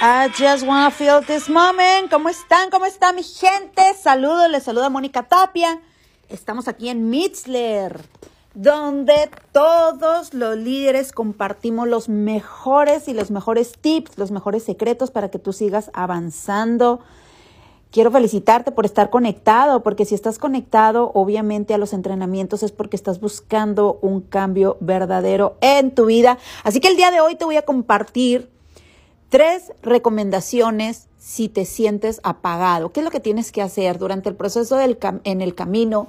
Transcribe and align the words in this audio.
I 0.00 0.28
just 0.28 0.64
wanna 0.64 0.92
feel 0.92 1.24
this 1.26 1.48
moment. 1.48 2.08
¿Cómo 2.08 2.28
están? 2.28 2.70
¿Cómo 2.70 2.86
está 2.86 3.12
mi 3.12 3.24
gente? 3.24 3.82
Saludos, 4.00 4.48
les 4.48 4.62
saluda 4.62 4.88
Mónica 4.90 5.24
Tapia. 5.24 5.80
Estamos 6.28 6.68
aquí 6.68 6.88
en 6.88 7.10
Mitzler, 7.10 8.00
donde 8.54 9.28
todos 9.50 10.34
los 10.34 10.56
líderes 10.56 11.10
compartimos 11.10 11.88
los 11.88 12.08
mejores 12.08 13.08
y 13.08 13.12
los 13.12 13.32
mejores 13.32 13.72
tips, 13.76 14.18
los 14.18 14.30
mejores 14.30 14.62
secretos 14.62 15.10
para 15.10 15.32
que 15.32 15.40
tú 15.40 15.52
sigas 15.52 15.90
avanzando. 15.94 17.00
Quiero 17.90 18.12
felicitarte 18.12 18.70
por 18.70 18.84
estar 18.84 19.10
conectado, 19.10 19.82
porque 19.82 20.04
si 20.04 20.14
estás 20.14 20.38
conectado, 20.38 21.10
obviamente 21.12 21.74
a 21.74 21.78
los 21.78 21.92
entrenamientos 21.92 22.62
es 22.62 22.70
porque 22.70 22.94
estás 22.94 23.18
buscando 23.18 23.98
un 24.00 24.20
cambio 24.20 24.76
verdadero 24.78 25.56
en 25.60 25.92
tu 25.92 26.06
vida. 26.06 26.38
Así 26.62 26.78
que 26.78 26.86
el 26.86 26.96
día 26.96 27.10
de 27.10 27.20
hoy 27.20 27.34
te 27.34 27.44
voy 27.44 27.56
a 27.56 27.62
compartir 27.62 28.56
Tres 29.28 29.72
recomendaciones 29.82 31.08
si 31.18 31.48
te 31.48 31.64
sientes 31.64 32.20
apagado. 32.22 32.92
¿Qué 32.92 33.00
es 33.00 33.04
lo 33.04 33.10
que 33.10 33.20
tienes 33.20 33.52
que 33.52 33.60
hacer 33.60 33.98
durante 33.98 34.28
el 34.28 34.36
proceso 34.36 34.76
del 34.76 34.98
en 35.24 35.42
el 35.42 35.54
camino? 35.54 36.08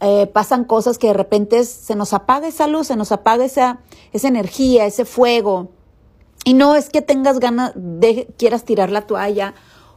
Eh, 0.00 0.26
pasan 0.26 0.64
cosas 0.64 0.98
que 0.98 1.08
de 1.08 1.14
repente 1.14 1.64
se 1.64 1.96
nos 1.96 2.12
apaga 2.12 2.46
esa 2.46 2.66
luz, 2.66 2.88
se 2.88 2.96
nos 2.96 3.10
apaga 3.10 3.44
esa, 3.44 3.80
esa 4.12 4.28
energía, 4.28 4.86
ese 4.86 5.04
fuego. 5.04 5.70
Y 6.44 6.54
no 6.54 6.76
es 6.76 6.90
que 6.90 7.02
tengas 7.02 7.40
ganas, 7.40 7.72
de, 7.74 8.28
quieras 8.36 8.64
tirar 8.64 8.90
la 8.90 9.02
toalla 9.02 9.54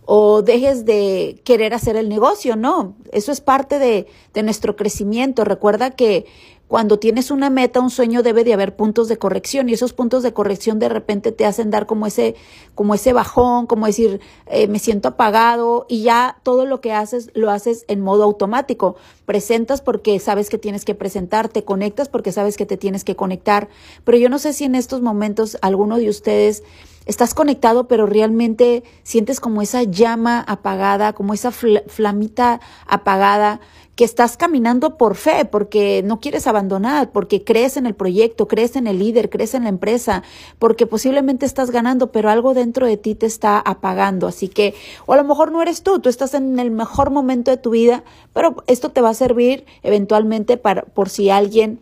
o 0.09 0.41
dejes 0.41 0.85
de 0.85 1.41
querer 1.43 1.73
hacer 1.73 1.97
el 1.97 2.07
negocio, 2.07 2.55
no. 2.55 2.95
Eso 3.11 3.34
es 3.34 3.41
parte 3.41 3.77
de, 3.77 4.07
de 4.34 4.41
nuestro 4.41 4.77
crecimiento. 4.77 5.43
Recuerda 5.43 5.91
que 5.91 6.25
cuando 6.70 6.98
tienes 6.98 7.29
una 7.29 7.49
meta, 7.49 7.81
un 7.81 7.89
sueño 7.89 8.23
debe 8.23 8.45
de 8.45 8.53
haber 8.53 8.77
puntos 8.77 9.09
de 9.09 9.17
corrección 9.17 9.67
y 9.67 9.73
esos 9.73 9.91
puntos 9.91 10.23
de 10.23 10.31
corrección 10.31 10.79
de 10.79 10.88
repente 10.88 11.34
te 11.34 11.45
hacen 11.45 11.71
dar 11.71 11.88
como 11.88 12.07
ese, 12.07 12.35
como 12.73 12.93
ese 12.93 13.12
bajón, 13.12 13.67
como 13.67 13.85
decir, 13.85 14.21
eh, 14.45 14.67
me 14.67 14.79
siento 14.79 15.09
apagado 15.09 15.85
y 15.90 16.04
ya 16.04 16.39
todo 16.43 16.65
lo 16.65 16.79
que 16.79 16.93
haces 16.93 17.29
lo 17.34 17.51
haces 17.51 17.84
en 17.89 17.99
modo 17.99 18.23
automático. 18.23 18.95
Presentas 19.26 19.82
porque 19.82 20.20
sabes 20.20 20.49
que 20.49 20.57
tienes 20.57 20.85
que 20.85 20.95
presentar, 20.95 21.49
te 21.49 21.65
conectas 21.65 22.07
porque 22.07 22.32
sabes 22.32 22.55
que 22.55 22.65
te 22.65 22.77
tienes 22.77 23.04
que 23.04 23.17
conectar. 23.17 23.67
Pero 24.05 24.17
yo 24.17 24.29
no 24.29 24.39
sé 24.39 24.54
si 24.54 24.63
en 24.63 24.76
estos 24.76 25.01
momentos 25.01 25.57
alguno 25.62 25.98
de 25.98 26.10
ustedes 26.10 26.63
estás 27.08 27.34
conectado, 27.34 27.88
pero 27.88 28.05
realmente 28.05 28.84
sientes 29.04 29.40
como 29.40 29.62
esa 29.62 29.84
llama 29.84 30.44
apagada, 30.48 31.13
como 31.13 31.34
esa 31.34 31.52
flamita 31.52 32.60
apagada 32.86 33.60
que 33.96 34.04
estás 34.04 34.38
caminando 34.38 34.96
por 34.96 35.16
fe, 35.16 35.46
porque 35.46 36.04
no 36.05 36.20
quieres 36.20 36.46
abandonar, 36.46 37.12
porque 37.12 37.44
crees 37.44 37.78
en 37.78 37.88
el 37.88 37.96
proyecto, 37.96 38.48
crees 38.48 38.76
en 38.76 38.85
el 38.85 39.00
líder, 39.00 39.32
crees 39.32 39.55
en 39.55 39.63
la 39.63 39.70
empresa, 39.70 40.22
porque 40.60 40.85
posiblemente 40.85 41.48
estás 41.48 41.72
ganando, 41.72 42.12
pero 42.12 42.30
algo 42.30 42.54
dentro 42.54 42.85
de 42.85 42.98
ti 42.98 43.16
te 43.16 43.26
está 43.26 43.58
apagando. 43.58 44.28
Así 44.28 44.50
que, 44.50 44.76
o 45.08 45.13
a 45.13 45.18
lo 45.18 45.24
mejor 45.24 45.52
no 45.52 45.63
eres 45.63 45.82
tú, 45.82 46.00
tú 46.00 46.10
estás 46.10 46.35
en 46.35 46.60
el 46.60 46.70
mejor 46.70 47.10
momento 47.10 47.50
de 47.50 47.58
tu 47.58 47.72
vida, 47.72 48.04
pero 48.34 48.63
esto 48.68 48.91
te 48.91 49.02
va 49.02 49.10
a 49.10 49.16
servir 49.16 49.66
eventualmente 49.82 50.58
para, 50.58 50.84
por 50.84 51.10
si 51.10 51.32
alguien 51.32 51.80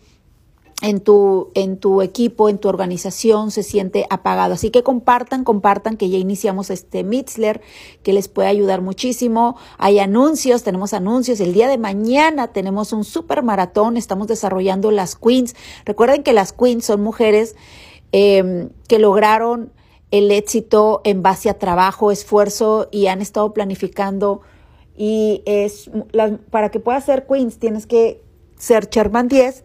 en 0.86 1.00
tu, 1.00 1.50
en 1.56 1.78
tu 1.78 2.04
equipo, 2.04 2.48
en 2.48 2.60
tu 2.60 2.70
organización 2.70 3.50
se 3.50 3.64
siente 3.64 4.06
apagado. 4.12 4.54
Así 4.54 4.70
que 4.70 4.84
compartan, 4.84 5.44
compartan 5.44 5.98
que 5.98 6.10
ya 6.10 6.20
iniciamos 6.20 6.70
este 6.70 7.04
Mitzler 7.04 7.60
que 8.04 8.14
les 8.14 8.28
puede 8.28 8.50
ayudar 8.50 8.82
muchísimo. 8.82 9.58
Hay 9.80 9.98
anuncios, 9.98 10.62
tenemos 10.62 10.94
anuncios. 10.94 11.40
El 11.40 11.54
día 11.54 11.68
de 11.68 11.80
mañana 11.80 12.50
tenemos 12.50 12.94
un 12.94 13.04
super 13.04 13.42
maratón, 13.42 13.98
estamos 13.98 14.28
desarrollando 14.28 14.92
las 14.92 15.16
Queens. 15.16 15.56
Recuerden 15.86 16.22
que 16.22 16.34
las 16.34 16.54
Queens 16.54 16.86
son 16.86 17.02
mujeres 17.02 17.56
em, 18.12 18.70
que 18.88 19.00
lograron 19.00 19.72
el 20.12 20.30
éxito 20.30 21.02
en 21.04 21.24
base 21.24 21.50
a 21.50 21.58
trabajo, 21.58 22.12
esfuerzo 22.12 22.90
y 22.92 23.08
han 23.08 23.24
estado 23.24 23.56
planificando. 23.56 24.42
Y 24.96 25.42
es 25.48 25.90
para 26.52 26.70
que 26.70 26.80
puedas 26.80 27.06
ser 27.06 27.26
Queens 27.26 27.58
tienes 27.58 27.88
que 27.88 28.22
ser 28.56 28.88
Sherman 28.88 29.30
10 29.30 29.64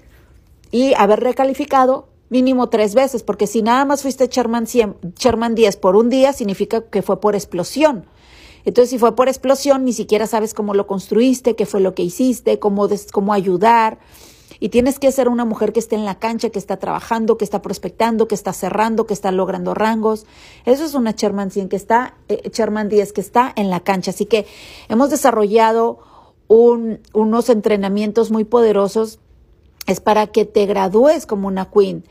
y 0.70 0.94
haber 0.94 1.20
recalificado 1.20 2.08
mínimo 2.28 2.68
tres 2.68 2.94
veces, 2.94 3.22
porque 3.22 3.46
si 3.46 3.60
nada 3.60 3.84
más 3.84 4.02
fuiste 4.02 4.28
Sherman, 4.28 4.66
100, 4.66 4.96
Sherman 5.18 5.54
10 5.54 5.76
por 5.76 5.96
un 5.96 6.08
día, 6.08 6.32
significa 6.32 6.82
que 6.82 7.02
fue 7.02 7.20
por 7.20 7.34
explosión. 7.34 8.06
Entonces, 8.64 8.90
si 8.90 8.98
fue 8.98 9.16
por 9.16 9.28
explosión, 9.28 9.84
ni 9.84 9.92
siquiera 9.92 10.26
sabes 10.26 10.54
cómo 10.54 10.74
lo 10.74 10.86
construiste, 10.86 11.56
qué 11.56 11.66
fue 11.66 11.80
lo 11.80 11.94
que 11.94 12.02
hiciste, 12.02 12.58
cómo, 12.58 12.88
cómo 13.12 13.32
ayudar. 13.32 13.98
Y 14.62 14.68
tienes 14.68 14.98
que 14.98 15.10
ser 15.10 15.28
una 15.28 15.46
mujer 15.46 15.72
que 15.72 15.80
esté 15.80 15.96
en 15.96 16.04
la 16.04 16.18
cancha, 16.18 16.50
que 16.50 16.58
está 16.58 16.76
trabajando, 16.76 17.38
que 17.38 17.44
está 17.44 17.62
prospectando, 17.62 18.28
que 18.28 18.34
está 18.34 18.52
cerrando, 18.52 19.06
que 19.06 19.14
está 19.14 19.32
logrando 19.32 19.72
rangos. 19.72 20.26
Eso 20.66 20.84
es 20.84 20.94
una 20.94 21.12
Sherman 21.12 21.50
100 21.50 21.70
que 21.70 21.76
está, 21.76 22.14
eh, 22.28 22.50
Sherman 22.52 22.90
10 22.90 23.14
que 23.14 23.22
está 23.22 23.52
en 23.56 23.70
la 23.70 23.80
cancha. 23.80 24.10
Así 24.10 24.26
que 24.26 24.46
hemos 24.90 25.08
desarrollado 25.08 25.98
un, 26.46 27.00
unos 27.14 27.48
entrenamientos 27.48 28.30
muy 28.30 28.44
poderosos 28.44 29.18
es 29.86 30.00
para 30.00 30.26
que 30.28 30.44
te 30.44 30.66
gradúes 30.66 31.26
como 31.26 31.48
una 31.48 31.70
queen. 31.70 32.04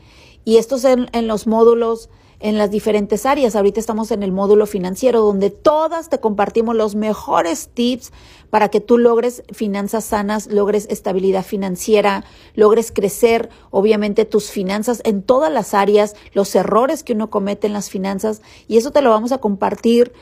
Y 0.44 0.56
esto 0.56 0.76
es 0.76 0.84
en, 0.84 1.08
en 1.12 1.26
los 1.26 1.46
módulos 1.46 2.10
en 2.40 2.56
las 2.56 2.70
diferentes 2.70 3.26
áreas. 3.26 3.54
Ahorita 3.54 3.78
estamos 3.78 4.10
en 4.10 4.22
el 4.22 4.32
módulo 4.32 4.66
financiero 4.66 5.20
donde 5.20 5.50
todas 5.50 6.08
te 6.08 6.18
compartimos 6.18 6.74
los 6.74 6.94
mejores 6.94 7.68
tips 7.72 8.12
para 8.48 8.68
que 8.68 8.80
tú 8.80 8.98
logres 8.98 9.44
finanzas 9.52 10.04
sanas, 10.04 10.48
logres 10.48 10.86
estabilidad 10.90 11.44
financiera, 11.44 12.24
logres 12.54 12.90
crecer, 12.90 13.50
obviamente, 13.70 14.24
tus 14.24 14.50
finanzas 14.50 15.02
en 15.04 15.22
todas 15.22 15.52
las 15.52 15.74
áreas, 15.74 16.16
los 16.32 16.54
errores 16.54 17.04
que 17.04 17.12
uno 17.12 17.30
comete 17.30 17.66
en 17.68 17.74
las 17.74 17.90
finanzas. 17.90 18.42
Y 18.66 18.78
eso 18.78 18.90
te 18.90 19.02
lo 19.02 19.10
vamos 19.10 19.32
a 19.32 19.38
compartir 19.38 20.12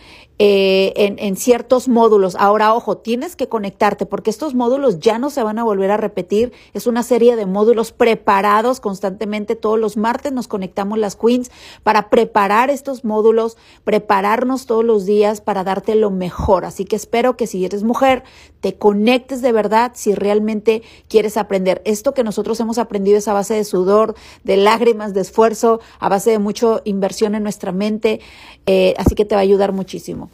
eh, 0.40 0.92
en, 0.94 1.18
en, 1.18 1.36
ciertos 1.36 1.88
módulos. 1.88 2.36
Ahora, 2.36 2.72
ojo, 2.72 2.98
tienes 2.98 3.34
que 3.34 3.48
conectarte 3.48 4.06
porque 4.06 4.30
estos 4.30 4.54
módulos 4.54 5.00
ya 5.00 5.18
no 5.18 5.30
se 5.30 5.42
van 5.42 5.58
a 5.58 5.64
volver 5.64 5.90
a 5.90 5.96
repetir. 5.96 6.52
Es 6.74 6.86
una 6.86 7.02
serie 7.02 7.34
de 7.34 7.44
módulos 7.44 7.90
preparados 7.90 8.78
constantemente. 8.78 9.56
Todos 9.56 9.80
los 9.80 9.96
martes 9.96 10.32
nos 10.32 10.46
conectamos 10.46 10.98
las 10.98 11.16
queens 11.16 11.50
para 11.82 12.08
preparar 12.08 12.70
estos 12.70 13.04
módulos, 13.04 13.56
prepararnos 13.82 14.66
todos 14.66 14.84
los 14.84 15.06
días 15.06 15.40
para 15.40 15.64
darte 15.64 15.96
lo 15.96 16.10
mejor. 16.10 16.64
Así 16.64 16.84
que 16.84 16.94
espero 16.94 17.36
que 17.36 17.48
si 17.48 17.64
eres 17.64 17.82
mujer, 17.82 18.22
te 18.60 18.76
conectes 18.76 19.42
de 19.42 19.50
verdad 19.50 19.92
si 19.94 20.14
realmente 20.14 20.82
quieres 21.08 21.36
aprender. 21.36 21.82
Esto 21.84 22.14
que 22.14 22.22
nosotros 22.22 22.60
hemos 22.60 22.78
aprendido 22.78 23.18
es 23.18 23.26
a 23.26 23.32
base 23.32 23.54
de 23.54 23.64
sudor, 23.64 24.14
de 24.44 24.56
lágrimas, 24.56 25.14
de 25.14 25.20
esfuerzo, 25.20 25.80
a 25.98 26.08
base 26.08 26.30
de 26.30 26.38
mucha 26.38 26.80
inversión 26.84 27.34
en 27.34 27.42
nuestra 27.42 27.72
mente. 27.72 28.20
Eh, 28.66 28.94
así 28.98 29.14
que 29.14 29.24
te 29.24 29.34
va 29.34 29.40
a 29.40 29.42
ayudar 29.42 29.72
muchísimo. 29.72 30.27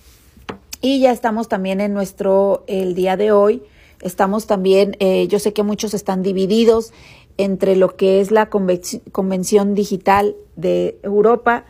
Y 0.84 1.00
ya 1.00 1.12
estamos 1.12 1.48
también 1.48 1.80
en 1.80 1.94
nuestro, 1.94 2.62
el 2.66 2.94
día 2.94 3.16
de 3.16 3.32
hoy, 3.32 3.62
estamos 4.02 4.46
también, 4.46 4.98
eh, 5.00 5.26
yo 5.28 5.38
sé 5.38 5.54
que 5.54 5.62
muchos 5.62 5.94
están 5.94 6.22
divididos 6.22 6.92
entre 7.38 7.74
lo 7.74 7.96
que 7.96 8.20
es 8.20 8.30
la 8.30 8.50
convención 8.50 9.74
digital 9.74 10.36
de 10.56 11.00
Europa 11.02 11.64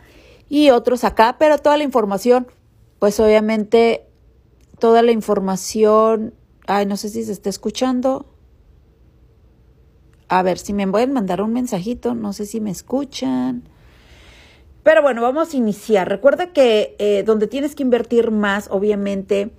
y 0.49 0.71
otros 0.71 1.05
acá, 1.05 1.37
pero 1.39 1.57
toda 1.59 1.77
la 1.77 1.85
información, 1.85 2.47
pues 2.99 3.17
obviamente 3.21 4.05
toda 4.79 5.01
la 5.01 5.13
información, 5.13 6.33
ay, 6.67 6.85
no 6.85 6.97
sé 6.97 7.07
si 7.07 7.23
se 7.23 7.31
está 7.31 7.49
escuchando. 7.49 8.25
A 10.27 10.43
ver, 10.43 10.57
si 10.57 10.73
me 10.73 10.85
pueden 10.89 11.13
mandar 11.13 11.41
un 11.41 11.53
mensajito, 11.53 12.15
no 12.15 12.33
sé 12.33 12.45
si 12.45 12.59
me 12.59 12.71
escuchan. 12.71 13.69
Pero 14.85 15.01
bueno, 15.01 15.23
vamos 15.23 15.51
a 15.51 15.57
iniciar. 15.57 16.07
Recuerda 16.07 16.53
que 16.53 16.95
eh, 16.99 17.23
donde 17.23 17.47
tienes 17.47 17.73
que 17.73 17.81
invertir 17.81 18.29
más, 18.29 18.67
obviamente, 18.69 19.49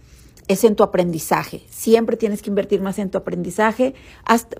es 0.46 0.62
en 0.62 0.76
tu 0.76 0.84
aprendizaje. 0.84 1.62
Siempre 1.68 2.16
tienes 2.16 2.42
que 2.42 2.50
invertir 2.50 2.80
más 2.80 3.00
en 3.00 3.10
tu 3.10 3.18
aprendizaje. 3.18 3.96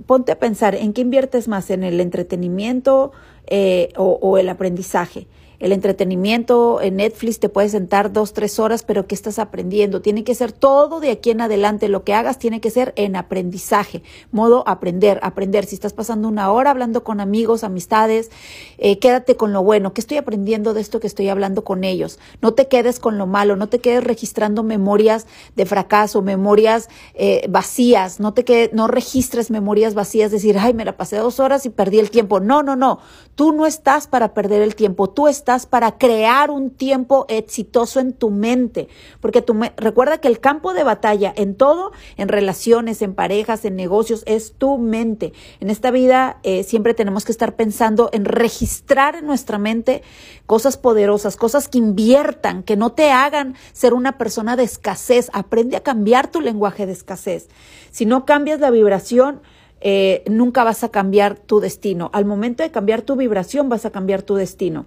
ponte 0.06 0.32
a 0.32 0.41
pensar 0.41 0.75
en 0.75 0.93
qué 0.93 1.03
inviertes 1.03 1.47
más, 1.47 1.71
en 1.71 1.84
el 1.84 2.00
entretenimiento 2.00 3.12
eh, 3.47 3.93
o 3.97 4.38
el 4.38 4.49
aprendizaje 4.49 5.28
el 5.59 5.72
entretenimiento 5.72 6.80
en 6.83 6.97
Netflix 6.97 7.41
te 7.41 7.48
puedes 7.48 7.72
sentar 7.72 8.13
dos, 8.13 8.33
tres 8.34 8.59
horas, 8.59 8.83
pero 8.83 9.07
¿qué 9.07 9.15
estás 9.15 9.39
aprendiendo? 9.39 10.03
Tiene 10.03 10.22
que 10.22 10.34
ser 10.34 10.53
todo 10.53 11.01
de 11.01 11.10
aquí 11.10 11.30
en 11.30 11.41
adelante. 11.41 11.89
Lo 11.89 12.04
que 12.04 12.13
hagas 12.13 12.39
tiene 12.39 12.60
que 12.60 12.71
ser 12.71 12.92
en 12.97 13.16
aprendizaje, 13.16 14.03
modo 14.33 14.65
aprender, 14.66 15.19
aprender. 15.22 15.65
Si 15.65 15.75
estás 15.75 15.95
pasando 15.95 16.28
una 16.28 16.53
hora 16.53 16.71
hablando 16.71 17.04
con 17.04 17.21
amigos, 17.21 17.65
amistades, 17.65 18.30
eh, 18.77 18.98
quédate 18.98 19.36
con 19.36 19.53
lo 19.53 19.63
bueno. 19.63 19.95
¿Qué 19.95 20.01
estoy 20.03 20.19
aprendiendo 20.19 20.75
de 20.75 20.83
esto 20.83 21.01
que 21.01 21.07
estoy 21.07 21.28
hablando 21.28 21.65
con 21.65 21.84
ellos? 21.84 22.19
No 22.42 22.53
te 22.53 22.69
quedes 22.69 23.01
con 23.01 23.16
lo 23.16 23.27
malo, 23.27 23.57
no 23.57 23.69
te 23.69 23.78
quedes 23.78 24.04
registrando 24.04 24.63
memorias 24.63 25.27
de 25.54 25.65
fracaso, 25.65 26.21
memorias 26.21 26.89
eh, 27.15 27.47
vacías, 27.48 28.21
no 28.21 28.34
te 28.34 28.45
quedes, 28.45 28.75
no 28.75 28.89
registres 28.89 29.51
memorias 29.51 29.95
vacías, 29.95 30.30
decir, 30.30 30.59
ay, 30.59 30.75
me 30.75 30.84
la 30.84 30.97
pasé 30.97 31.16
dos 31.16 31.41
horas 31.41 31.65
y 31.65 31.71
perdí 31.71 31.98
el 31.98 32.10
tiempo. 32.10 32.41
No, 32.41 32.63
no, 32.63 32.77
no. 32.77 32.98
Tú 33.34 33.53
no 33.53 33.66
estás 33.66 34.07
para 34.07 34.34
perder 34.34 34.63
el 34.63 34.75
tiempo, 34.75 35.09
tú 35.09 35.28
estás 35.28 35.46
para 35.66 35.97
crear 35.97 36.51
un 36.51 36.71
tiempo 36.71 37.25
exitoso 37.28 38.01
en 38.01 38.13
tu 38.13 38.31
mente, 38.31 38.89
porque 39.21 39.45
recuerda 39.77 40.19
que 40.19 40.27
el 40.27 40.41
campo 40.41 40.75
de 40.75 40.83
batalla 40.83 41.33
en 41.37 41.54
todo, 41.54 41.93
en 42.16 42.27
relaciones, 42.27 43.01
en 43.01 43.15
parejas, 43.15 43.65
en 43.65 43.77
negocios, 43.77 44.25
es 44.27 44.54
tu 44.54 44.77
mente. 44.77 45.33
En 45.60 45.71
esta 45.71 45.93
vida 45.93 46.41
eh, 46.43 46.65
siempre 46.65 46.95
tenemos 46.95 47.25
que 47.25 47.31
estar 47.31 47.54
pensando 47.54 48.10
en 48.13 48.25
registrar 48.25 49.15
en 49.15 49.27
nuestra 49.27 49.59
mente 49.59 50.03
cosas 50.47 50.77
poderosas, 50.77 51.37
cosas 51.37 51.69
que 51.69 51.78
inviertan, 51.78 52.65
que 52.65 52.77
no 52.77 52.91
te 52.92 53.13
hagan 53.13 53.54
ser 53.72 53.95
una 53.95 54.19
persona 54.19 54.57
de 54.57 54.65
escasez. 54.65 55.31
Aprende 55.33 55.77
a 55.77 55.83
cambiar 55.84 56.28
tu 56.28 56.41
lenguaje 56.41 56.87
de 56.87 56.92
escasez. 56.92 57.49
Si 57.92 58.04
no 58.04 58.25
cambias 58.25 58.59
la 58.59 58.71
vibración, 58.71 59.42
eh, 59.81 60.25
nunca 60.28 60.65
vas 60.65 60.83
a 60.83 60.89
cambiar 60.89 61.39
tu 61.39 61.60
destino. 61.60 62.10
Al 62.13 62.25
momento 62.25 62.65
de 62.65 62.72
cambiar 62.72 63.03
tu 63.03 63.15
vibración, 63.15 63.69
vas 63.69 63.84
a 63.84 63.92
cambiar 63.92 64.22
tu 64.22 64.34
destino. 64.34 64.87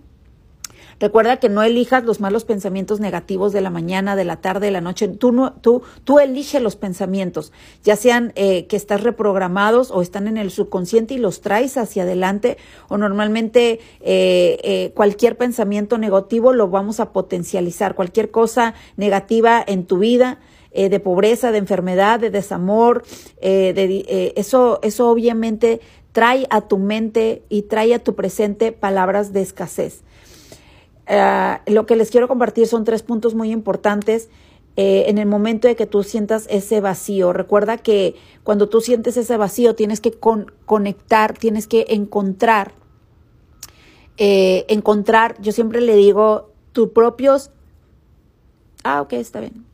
Recuerda 1.00 1.38
que 1.38 1.50
no 1.50 1.64
elijas 1.64 2.04
los 2.04 2.20
malos 2.20 2.46
pensamientos 2.46 3.00
negativos 3.00 3.54
de 3.54 3.62
la 3.62 3.70
mañana, 3.70 4.16
de 4.16 4.26
la 4.26 4.38
tarde, 4.38 4.68
de 4.68 4.72
la 4.72 4.82
noche. 4.82 5.08
Tú, 5.08 5.32
no, 5.32 5.54
tú, 5.54 5.82
tú 6.04 6.20
eliges 6.20 6.62
los 6.62 6.76
pensamientos, 6.76 7.52
ya 7.84 7.96
sean 7.96 8.34
eh, 8.36 8.68
que 8.68 8.76
estás 8.76 9.04
reprogramados 9.04 9.92
o 9.92 10.02
están 10.02 10.28
en 10.28 10.38
el 10.38 10.52
subconsciente 10.52 11.14
y 11.14 11.18
los 11.18 11.42
traes 11.42 11.78
hacia 11.78 12.04
adelante 12.04 12.58
o 12.88 12.98
normalmente 12.98 13.80
eh, 14.02 14.92
cualquier 14.96 15.38
pensamiento 15.38 15.98
negativo 15.98 16.54
lo 16.54 16.68
vamos 16.68 17.00
a 17.00 17.12
potencializar. 17.12 17.96
Cualquier 17.96 18.32
cosa 18.32 18.74
negativa 18.98 19.64
en 19.66 19.86
tu 19.86 20.00
vida 20.00 20.40
eh, 20.72 20.90
de 20.90 21.00
pobreza, 21.00 21.52
de 21.52 21.58
enfermedad, 21.58 22.20
de 22.20 22.30
desamor, 22.30 23.04
eh, 23.42 23.74
de, 23.74 24.06
eh, 24.08 24.34
eso, 24.36 24.80
eso 24.84 25.10
obviamente 25.10 25.82
trae 26.12 26.46
a 26.52 26.62
tu 26.62 26.78
mente 26.78 27.42
y 27.50 27.64
trae 27.64 27.96
a 27.96 28.04
tu 28.04 28.14
presente 28.14 28.72
palabras 28.72 29.34
de 29.34 29.42
escasez. 29.42 30.04
Lo 31.66 31.86
que 31.86 31.96
les 31.96 32.12
quiero 32.12 32.28
compartir 32.28 32.68
son 32.68 32.84
tres 32.84 33.04
puntos 33.04 33.36
muy 33.36 33.52
importantes. 33.52 34.30
en 34.76 35.18
el 35.18 35.26
momento 35.26 35.68
de 35.68 35.76
que 35.76 35.86
tú 35.86 36.04
sientas 36.04 36.48
ese 36.50 36.80
vacío, 36.80 37.34
recuerda 37.34 37.78
que 37.78 38.16
cuando 38.44 38.70
tú 38.70 38.80
sientes 38.80 39.18
ese 39.18 39.36
vacío 39.36 39.76
tienes 39.76 40.00
que 40.00 40.14
conectar, 40.66 41.38
tienes 41.38 41.68
que 41.68 41.86
encontrar, 41.90 42.72
encontrar, 44.18 45.36
yo 45.42 45.52
siempre 45.52 45.82
le 45.82 45.96
digo, 45.96 46.52
tus 46.72 46.90
propios, 46.90 47.52
ah, 48.86 49.02
ok, 49.02 49.14
está 49.14 49.42
bien, 49.42 49.66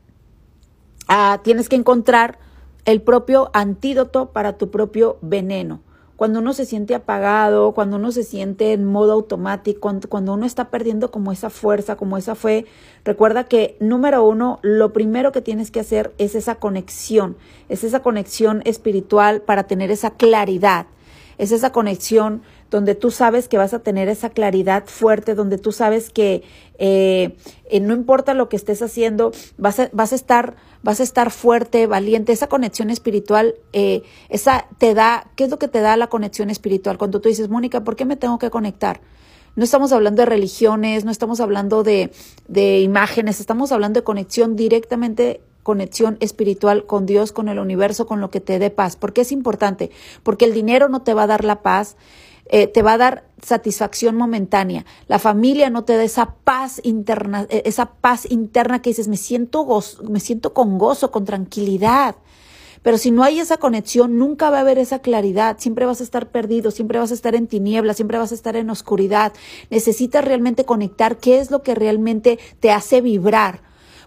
Ah, 1.08 1.40
tienes 1.44 1.68
que 1.68 1.76
encontrar 1.76 2.38
el 2.84 3.00
propio 3.00 3.50
antídoto 3.52 4.32
para 4.32 4.58
tu 4.58 4.70
propio 4.70 5.18
veneno. 5.22 5.80
Cuando 6.16 6.40
uno 6.40 6.54
se 6.54 6.64
siente 6.64 6.94
apagado, 6.94 7.72
cuando 7.72 7.96
uno 7.96 8.10
se 8.10 8.24
siente 8.24 8.72
en 8.72 8.84
modo 8.84 9.12
automático, 9.12 9.92
cuando, 10.08 10.32
uno 10.32 10.46
está 10.46 10.70
perdiendo 10.70 11.10
como 11.10 11.30
esa 11.30 11.50
fuerza, 11.50 11.96
como 11.96 12.16
esa 12.16 12.34
fe, 12.34 12.64
recuerda 13.04 13.44
que 13.44 13.76
número 13.80 14.26
uno, 14.26 14.58
lo 14.62 14.94
primero 14.94 15.30
que 15.30 15.42
tienes 15.42 15.70
que 15.70 15.80
hacer 15.80 16.14
es 16.16 16.34
esa 16.34 16.54
conexión, 16.54 17.36
es 17.68 17.84
esa 17.84 18.00
conexión 18.00 18.62
espiritual 18.64 19.42
para 19.42 19.64
tener 19.64 19.90
esa 19.90 20.10
claridad, 20.10 20.86
es 21.36 21.52
esa 21.52 21.70
conexión 21.70 22.40
donde 22.70 22.94
tú 22.94 23.10
sabes 23.10 23.46
que 23.46 23.58
vas 23.58 23.74
a 23.74 23.80
tener 23.80 24.08
esa 24.08 24.30
claridad 24.30 24.84
fuerte, 24.86 25.34
donde 25.34 25.58
tú 25.58 25.70
sabes 25.70 26.10
que 26.10 26.42
eh, 26.78 27.36
eh, 27.70 27.80
no 27.80 27.94
importa 27.94 28.34
lo 28.34 28.48
que 28.48 28.56
estés 28.56 28.82
haciendo, 28.82 29.32
vas 29.58 29.80
a, 29.80 29.90
vas 29.92 30.12
a 30.12 30.16
estar 30.16 30.56
vas 30.86 31.00
a 31.00 31.02
estar 31.02 31.32
fuerte, 31.32 31.88
valiente. 31.88 32.32
Esa 32.32 32.46
conexión 32.46 32.90
espiritual, 32.90 33.56
eh, 33.72 34.04
esa 34.28 34.68
te 34.78 34.94
da, 34.94 35.28
¿qué 35.34 35.42
es 35.42 35.50
lo 35.50 35.58
que 35.58 35.66
te 35.66 35.80
da 35.80 35.96
la 35.96 36.06
conexión 36.06 36.48
espiritual? 36.48 36.96
Cuando 36.96 37.20
tú 37.20 37.28
dices, 37.28 37.48
Mónica, 37.48 37.82
¿por 37.82 37.96
qué 37.96 38.04
me 38.04 38.14
tengo 38.14 38.38
que 38.38 38.50
conectar? 38.50 39.00
No 39.56 39.64
estamos 39.64 39.90
hablando 39.90 40.22
de 40.22 40.26
religiones, 40.26 41.04
no 41.04 41.10
estamos 41.10 41.40
hablando 41.40 41.82
de, 41.82 42.12
de 42.46 42.82
imágenes, 42.82 43.40
estamos 43.40 43.72
hablando 43.72 43.98
de 43.98 44.04
conexión 44.04 44.54
directamente 44.54 45.40
conexión 45.64 46.18
espiritual 46.20 46.86
con 46.86 47.04
Dios, 47.04 47.32
con 47.32 47.48
el 47.48 47.58
universo, 47.58 48.06
con 48.06 48.20
lo 48.20 48.30
que 48.30 48.40
te 48.40 48.60
dé 48.60 48.70
paz. 48.70 48.94
¿Por 48.94 49.12
qué 49.12 49.22
es 49.22 49.32
importante? 49.32 49.90
Porque 50.22 50.44
el 50.44 50.54
dinero 50.54 50.88
no 50.88 51.02
te 51.02 51.14
va 51.14 51.24
a 51.24 51.26
dar 51.26 51.44
la 51.44 51.62
paz, 51.62 51.96
eh, 52.44 52.68
te 52.68 52.82
va 52.82 52.92
a 52.92 52.98
dar 52.98 53.24
satisfacción 53.42 54.16
momentánea. 54.16 54.84
La 55.08 55.18
familia 55.18 55.70
no 55.70 55.84
te 55.84 55.96
da 55.96 56.04
esa 56.04 56.34
paz 56.44 56.80
interna, 56.82 57.46
eh, 57.48 57.62
esa 57.66 57.86
paz 57.86 58.26
interna 58.30 58.82
que 58.82 58.90
dices, 58.90 59.08
me 59.08 59.16
siento, 59.16 59.66
me 60.08 60.20
siento 60.20 60.54
con 60.54 60.78
gozo, 60.78 61.10
con 61.10 61.24
tranquilidad. 61.24 62.16
Pero 62.82 62.98
si 62.98 63.10
no 63.10 63.24
hay 63.24 63.40
esa 63.40 63.56
conexión, 63.56 64.16
nunca 64.16 64.48
va 64.48 64.58
a 64.58 64.60
haber 64.60 64.78
esa 64.78 65.00
claridad. 65.00 65.56
Siempre 65.58 65.86
vas 65.86 66.00
a 66.00 66.04
estar 66.04 66.30
perdido, 66.30 66.70
siempre 66.70 66.98
vas 66.98 67.10
a 67.10 67.14
estar 67.14 67.34
en 67.34 67.48
tinieblas, 67.48 67.96
siempre 67.96 68.16
vas 68.18 68.30
a 68.30 68.36
estar 68.36 68.54
en 68.54 68.70
oscuridad. 68.70 69.32
Necesitas 69.70 70.24
realmente 70.24 70.64
conectar 70.64 71.18
qué 71.18 71.40
es 71.40 71.50
lo 71.50 71.62
que 71.62 71.74
realmente 71.74 72.38
te 72.60 72.70
hace 72.70 73.00
vibrar. 73.00 73.62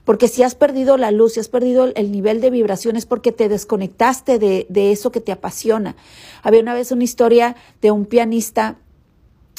Porque 0.05 0.29
si 0.29 0.43
has 0.43 0.55
perdido 0.55 0.97
la 0.97 1.11
luz, 1.11 1.33
si 1.33 1.39
has 1.41 1.49
perdido 1.49 1.91
el 1.93 2.11
nivel 2.11 2.39
de 2.39 2.49
vibración, 2.49 2.95
es 2.95 3.05
porque 3.05 3.31
te 3.31 3.49
desconectaste 3.49 4.39
de, 4.39 4.65
de 4.69 4.91
eso 4.91 5.11
que 5.11 5.19
te 5.19 5.33
apasiona. 5.33 5.97
Había 6.41 6.61
una 6.61 6.73
vez 6.73 6.91
una 6.91 7.03
historia 7.03 7.57
de 7.81 7.91
un 7.91 8.05
pianista 8.05 8.77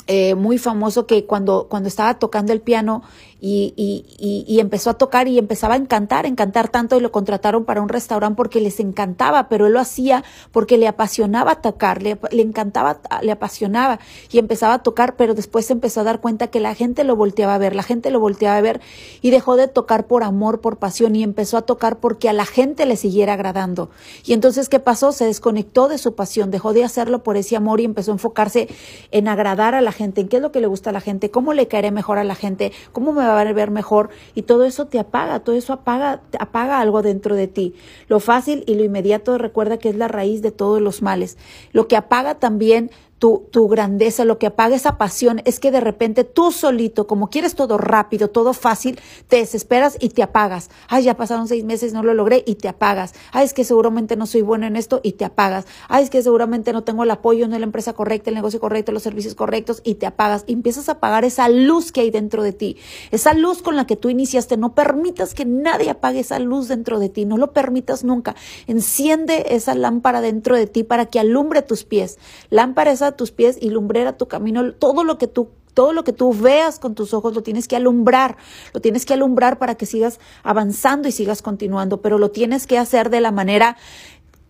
eh, 0.06 0.34
muy 0.34 0.58
famoso 0.58 1.06
que 1.06 1.26
cuando, 1.26 1.66
cuando 1.68 1.88
estaba 1.88 2.18
tocando 2.18 2.52
el 2.52 2.60
piano 2.60 3.02
y, 3.40 3.72
y, 3.76 4.44
y, 4.46 4.60
empezó 4.60 4.90
a 4.90 4.94
tocar 4.94 5.26
y 5.26 5.38
empezaba 5.38 5.74
a 5.74 5.76
encantar, 5.78 6.26
encantar 6.26 6.68
tanto 6.68 6.96
y 6.96 7.00
lo 7.00 7.10
contrataron 7.10 7.64
para 7.64 7.80
un 7.80 7.88
restaurante 7.88 8.36
porque 8.36 8.60
les 8.60 8.80
encantaba, 8.80 9.48
pero 9.48 9.66
él 9.66 9.72
lo 9.72 9.80
hacía 9.80 10.24
porque 10.52 10.76
le 10.76 10.86
apasionaba 10.86 11.62
tocar, 11.62 12.02
le, 12.02 12.18
le 12.30 12.42
encantaba, 12.42 13.00
le 13.22 13.32
apasionaba 13.32 13.98
y 14.30 14.38
empezaba 14.38 14.74
a 14.74 14.82
tocar, 14.82 15.16
pero 15.16 15.34
después 15.34 15.66
se 15.66 15.72
empezó 15.72 16.00
a 16.00 16.04
dar 16.04 16.20
cuenta 16.20 16.48
que 16.48 16.60
la 16.60 16.74
gente 16.74 17.02
lo 17.02 17.16
volteaba 17.16 17.54
a 17.54 17.58
ver, 17.58 17.74
la 17.74 17.82
gente 17.82 18.10
lo 18.10 18.20
volteaba 18.20 18.58
a 18.58 18.60
ver 18.60 18.80
y 19.22 19.30
dejó 19.30 19.56
de 19.56 19.68
tocar 19.68 20.06
por 20.06 20.22
amor, 20.22 20.60
por 20.60 20.76
pasión 20.76 21.16
y 21.16 21.22
empezó 21.22 21.56
a 21.56 21.62
tocar 21.62 21.98
porque 21.98 22.28
a 22.28 22.34
la 22.34 22.44
gente 22.44 22.84
le 22.84 22.96
siguiera 22.96 23.32
agradando. 23.32 23.90
Y 24.24 24.34
entonces, 24.34 24.68
¿qué 24.68 24.80
pasó? 24.80 25.12
Se 25.12 25.24
desconectó 25.24 25.88
de 25.88 25.96
su 25.96 26.14
pasión, 26.14 26.50
dejó 26.50 26.74
de 26.74 26.84
hacerlo 26.84 27.22
por 27.22 27.36
ese 27.38 27.56
amor 27.56 27.80
y 27.80 27.84
empezó 27.84 28.10
a 28.10 28.14
enfocarse 28.14 28.68
en 29.10 29.28
agradar 29.28 29.74
a 29.74 29.80
la 29.80 29.92
gente, 29.92 30.20
en 30.20 30.28
qué 30.28 30.36
es 30.36 30.42
lo 30.42 30.52
que 30.52 30.60
le 30.60 30.66
gusta 30.66 30.90
a 30.90 30.92
la 30.92 31.00
gente, 31.00 31.30
cómo 31.30 31.54
le 31.54 31.68
caeré 31.68 31.90
mejor 31.90 32.18
a 32.18 32.24
la 32.24 32.34
gente, 32.34 32.72
cómo 32.92 33.12
me 33.12 33.24
va 33.24 33.29
a 33.38 33.52
ver 33.52 33.70
mejor 33.70 34.10
y 34.34 34.42
todo 34.42 34.64
eso 34.64 34.86
te 34.86 34.98
apaga, 34.98 35.40
todo 35.40 35.56
eso 35.56 35.72
apaga, 35.72 36.22
apaga 36.38 36.80
algo 36.80 37.02
dentro 37.02 37.36
de 37.36 37.48
ti. 37.48 37.74
Lo 38.08 38.20
fácil 38.20 38.64
y 38.66 38.74
lo 38.74 38.84
inmediato 38.84 39.38
recuerda 39.38 39.78
que 39.78 39.88
es 39.88 39.96
la 39.96 40.08
raíz 40.08 40.42
de 40.42 40.52
todos 40.52 40.80
los 40.80 41.02
males. 41.02 41.38
Lo 41.72 41.88
que 41.88 41.96
apaga 41.96 42.36
también 42.36 42.90
tu, 43.20 43.46
tu, 43.50 43.68
grandeza, 43.68 44.24
lo 44.24 44.38
que 44.38 44.46
apaga 44.46 44.74
esa 44.74 44.96
pasión 44.96 45.42
es 45.44 45.60
que 45.60 45.70
de 45.70 45.80
repente 45.80 46.24
tú 46.24 46.50
solito, 46.52 47.06
como 47.06 47.28
quieres 47.28 47.54
todo 47.54 47.76
rápido, 47.76 48.28
todo 48.28 48.54
fácil, 48.54 48.98
te 49.28 49.36
desesperas 49.36 49.98
y 50.00 50.08
te 50.08 50.22
apagas. 50.22 50.70
Ay, 50.88 51.04
ya 51.04 51.18
pasaron 51.18 51.46
seis 51.46 51.62
meses, 51.62 51.92
no 51.92 52.02
lo 52.02 52.14
logré 52.14 52.42
y 52.46 52.54
te 52.54 52.66
apagas. 52.66 53.12
Ay, 53.30 53.44
es 53.44 53.52
que 53.52 53.64
seguramente 53.64 54.16
no 54.16 54.24
soy 54.26 54.40
bueno 54.40 54.66
en 54.66 54.74
esto 54.74 55.00
y 55.02 55.12
te 55.12 55.26
apagas. 55.26 55.66
Ay, 55.88 56.04
es 56.04 56.10
que 56.10 56.22
seguramente 56.22 56.72
no 56.72 56.82
tengo 56.82 57.04
el 57.04 57.10
apoyo, 57.10 57.46
no 57.46 57.58
la 57.58 57.64
empresa 57.64 57.92
correcta, 57.92 58.30
el 58.30 58.36
negocio 58.36 58.58
correcto, 58.58 58.90
los 58.90 59.02
servicios 59.02 59.34
correctos 59.34 59.82
y 59.84 59.96
te 59.96 60.06
apagas. 60.06 60.44
Empiezas 60.46 60.88
a 60.88 60.92
apagar 60.92 61.26
esa 61.26 61.50
luz 61.50 61.92
que 61.92 62.00
hay 62.00 62.10
dentro 62.10 62.42
de 62.42 62.54
ti. 62.54 62.78
Esa 63.10 63.34
luz 63.34 63.60
con 63.60 63.76
la 63.76 63.86
que 63.86 63.96
tú 63.96 64.08
iniciaste. 64.08 64.56
No 64.56 64.74
permitas 64.74 65.34
que 65.34 65.44
nadie 65.44 65.90
apague 65.90 66.20
esa 66.20 66.38
luz 66.38 66.68
dentro 66.68 66.98
de 66.98 67.10
ti. 67.10 67.26
No 67.26 67.36
lo 67.36 67.52
permitas 67.52 68.02
nunca. 68.02 68.34
Enciende 68.66 69.44
esa 69.50 69.74
lámpara 69.74 70.22
dentro 70.22 70.56
de 70.56 70.66
ti 70.66 70.84
para 70.84 71.04
que 71.04 71.20
alumbre 71.20 71.60
tus 71.60 71.84
pies. 71.84 72.18
Lámpara 72.48 72.92
esa 72.92 73.09
tus 73.12 73.30
pies 73.30 73.58
y 73.60 73.70
lumbrera 73.70 74.16
tu 74.16 74.28
camino. 74.28 74.72
Todo 74.74 75.04
lo 75.04 75.18
que 75.18 75.26
tú 75.26 75.50
todo 75.74 75.92
lo 75.92 76.02
que 76.02 76.12
tú 76.12 76.34
veas 76.34 76.80
con 76.80 76.96
tus 76.96 77.14
ojos 77.14 77.32
lo 77.32 77.44
tienes 77.44 77.68
que 77.68 77.76
alumbrar, 77.76 78.36
lo 78.74 78.80
tienes 78.80 79.06
que 79.06 79.14
alumbrar 79.14 79.58
para 79.58 79.76
que 79.76 79.86
sigas 79.86 80.18
avanzando 80.42 81.08
y 81.08 81.12
sigas 81.12 81.42
continuando, 81.42 82.02
pero 82.02 82.18
lo 82.18 82.32
tienes 82.32 82.66
que 82.66 82.76
hacer 82.76 83.08
de 83.08 83.20
la 83.20 83.30
manera 83.30 83.76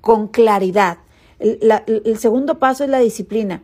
con 0.01 0.29
claridad. 0.29 0.99
el 1.39 2.19
segundo 2.19 2.59
paso 2.59 2.85
es 2.85 2.91
la 2.91 3.01
disciplina. 3.01 3.63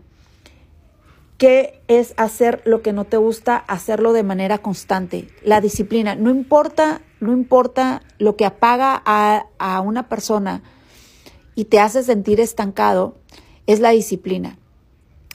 ¿Qué 1.38 1.82
es 1.86 2.14
hacer 2.16 2.62
lo 2.64 2.80
que 2.80 2.94
no 2.94 3.04
te 3.04 3.18
gusta? 3.18 3.56
Hacerlo 3.56 4.14
de 4.14 4.22
manera 4.22 4.58
constante. 4.58 5.28
La 5.42 5.60
disciplina. 5.60 6.14
No 6.14 6.30
importa, 6.30 7.02
no 7.20 7.32
importa 7.32 8.00
lo 8.18 8.36
que 8.36 8.46
apaga 8.46 9.02
a, 9.04 9.46
a 9.58 9.80
una 9.82 10.08
persona 10.08 10.62
y 11.54 11.66
te 11.66 11.78
hace 11.78 12.02
sentir 12.02 12.40
estancado, 12.40 13.16
es 13.66 13.80
la 13.80 13.90
disciplina. 13.90 14.58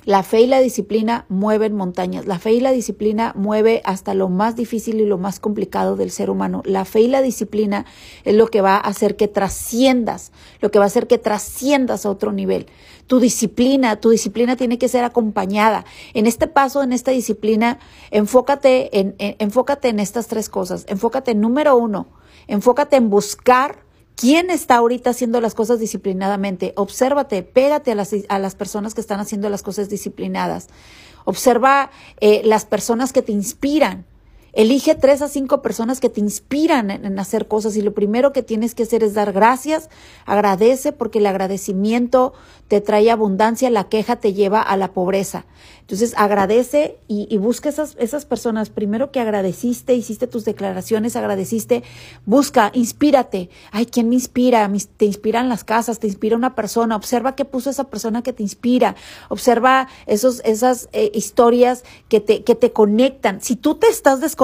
La 0.04 0.24
fe 0.24 0.42
y 0.42 0.48
la 0.48 0.60
disciplina 0.60 1.26
mueven 1.30 1.76
montañas. 1.76 2.26
La 2.26 2.40
fe 2.40 2.54
y 2.54 2.60
la 2.60 2.72
disciplina 2.72 3.34
mueve 3.36 3.82
hasta 3.86 4.16
lo 4.16 4.30
más 4.30 4.56
difícil 4.56 5.00
y 5.00 5.06
lo 5.06 5.20
más 5.20 5.40
complicado 5.40 5.96
del 5.96 6.10
ser 6.10 6.32
humano. 6.32 6.64
La 6.66 6.86
fe 6.86 7.02
y 7.02 7.08
la 7.08 7.22
disciplina 7.22 7.86
es 8.24 8.34
lo 8.36 8.48
que 8.48 8.62
va 8.62 8.78
a 8.78 8.80
hacer 8.80 9.16
que 9.16 9.28
trasciendas, 9.28 10.32
lo 10.60 10.72
que 10.72 10.80
va 10.80 10.86
a 10.86 10.88
hacer 10.88 11.06
que 11.06 11.20
trasciendas 11.20 12.06
a 12.06 12.10
otro 12.10 12.32
nivel. 12.32 12.66
Tu 13.06 13.20
disciplina, 13.20 14.00
tu 14.00 14.10
disciplina 14.10 14.56
tiene 14.56 14.80
que 14.80 14.88
ser 14.88 15.04
acompañada. 15.04 15.86
En 16.16 16.26
este 16.26 16.48
paso, 16.48 16.82
en 16.82 16.94
esta 16.94 17.12
disciplina, 17.12 17.78
enfócate 18.10 19.00
en, 19.00 19.16
enfócate 19.20 19.90
en 19.90 20.00
estas 20.00 20.28
tres 20.28 20.50
cosas. 20.50 20.86
Enfócate 20.88 21.32
en 21.32 21.42
número 21.42 21.78
uno, 21.78 22.08
enfócate 22.48 22.96
en 22.96 23.12
buscar 23.12 23.91
¿Quién 24.16 24.52
está 24.52 24.76
ahorita 24.76 25.10
haciendo 25.12 25.42
las 25.42 25.56
cosas 25.56 25.80
disciplinadamente? 25.80 26.74
Obsérvate, 26.76 27.44
pégate 27.44 27.92
a 27.92 27.96
las, 27.96 28.14
a 28.30 28.40
las 28.40 28.56
personas 28.56 28.94
que 28.94 29.02
están 29.02 29.20
haciendo 29.20 29.50
las 29.50 29.64
cosas 29.64 29.90
disciplinadas. 29.90 30.68
Observa 31.26 31.92
eh, 32.20 32.42
las 32.44 32.66
personas 32.66 33.14
que 33.14 33.22
te 33.22 33.32
inspiran. 33.32 34.06
Elige 34.54 34.96
tres 34.96 35.22
a 35.22 35.30
cinco 35.30 35.62
personas 35.62 36.02
que 36.02 36.10
te 36.10 36.20
inspiran 36.20 36.92
en, 36.92 37.18
hacer 37.20 37.48
cosas 37.48 37.78
y 37.78 37.82
lo 37.82 37.94
primero 37.94 38.34
que 38.34 38.44
tienes 38.44 38.76
que 38.76 38.84
hacer 38.84 39.02
es 39.02 39.14
dar 39.14 39.32
gracias, 39.32 39.90
agradece 40.26 40.92
porque 40.92 41.20
el 41.20 41.26
agradecimiento 41.26 42.34
te 42.68 42.82
trae 42.82 43.12
abundancia, 43.12 43.70
la 43.70 43.86
queja 43.86 44.18
te 44.18 44.34
lleva 44.34 44.62
a 44.62 44.76
la 44.76 44.92
pobreza. 44.92 45.46
Entonces 45.80 46.14
agradece 46.18 46.98
y, 47.08 47.38
busca 47.38 47.70
esas, 47.70 47.96
esas 48.00 48.26
personas, 48.26 48.70
primero 48.70 49.12
que 49.12 49.20
agradeciste, 49.20 49.94
hiciste 49.94 50.28
tus 50.28 50.46
declaraciones, 50.46 51.16
agradeciste, 51.16 51.84
busca, 52.26 52.72
inspírate. 52.74 53.50
Ay, 53.72 53.86
¿quién 53.86 54.10
me 54.10 54.16
inspira? 54.16 54.70
Te 54.98 55.06
inspiran 55.06 55.50
las 55.50 55.64
casas, 55.64 56.00
te 56.00 56.08
inspira 56.08 56.38
una 56.38 56.56
persona, 56.56 56.96
observa 56.96 57.36
qué 57.36 57.44
puso 57.44 57.70
esa 57.70 57.86
persona 57.86 58.22
que 58.22 58.32
te 58.32 58.44
inspira, 58.44 58.96
observa 59.28 59.88
esos, 60.06 60.42
esas 60.46 60.88
eh, 60.94 61.12
historias 61.14 61.84
que 62.08 62.22
te, 62.22 62.44
que 62.44 62.56
te 62.56 62.72
conectan. 62.72 63.42
Si 63.42 63.58
tú 63.58 63.76
te 63.76 63.88
estás 63.88 64.22
desconectando 64.22 64.41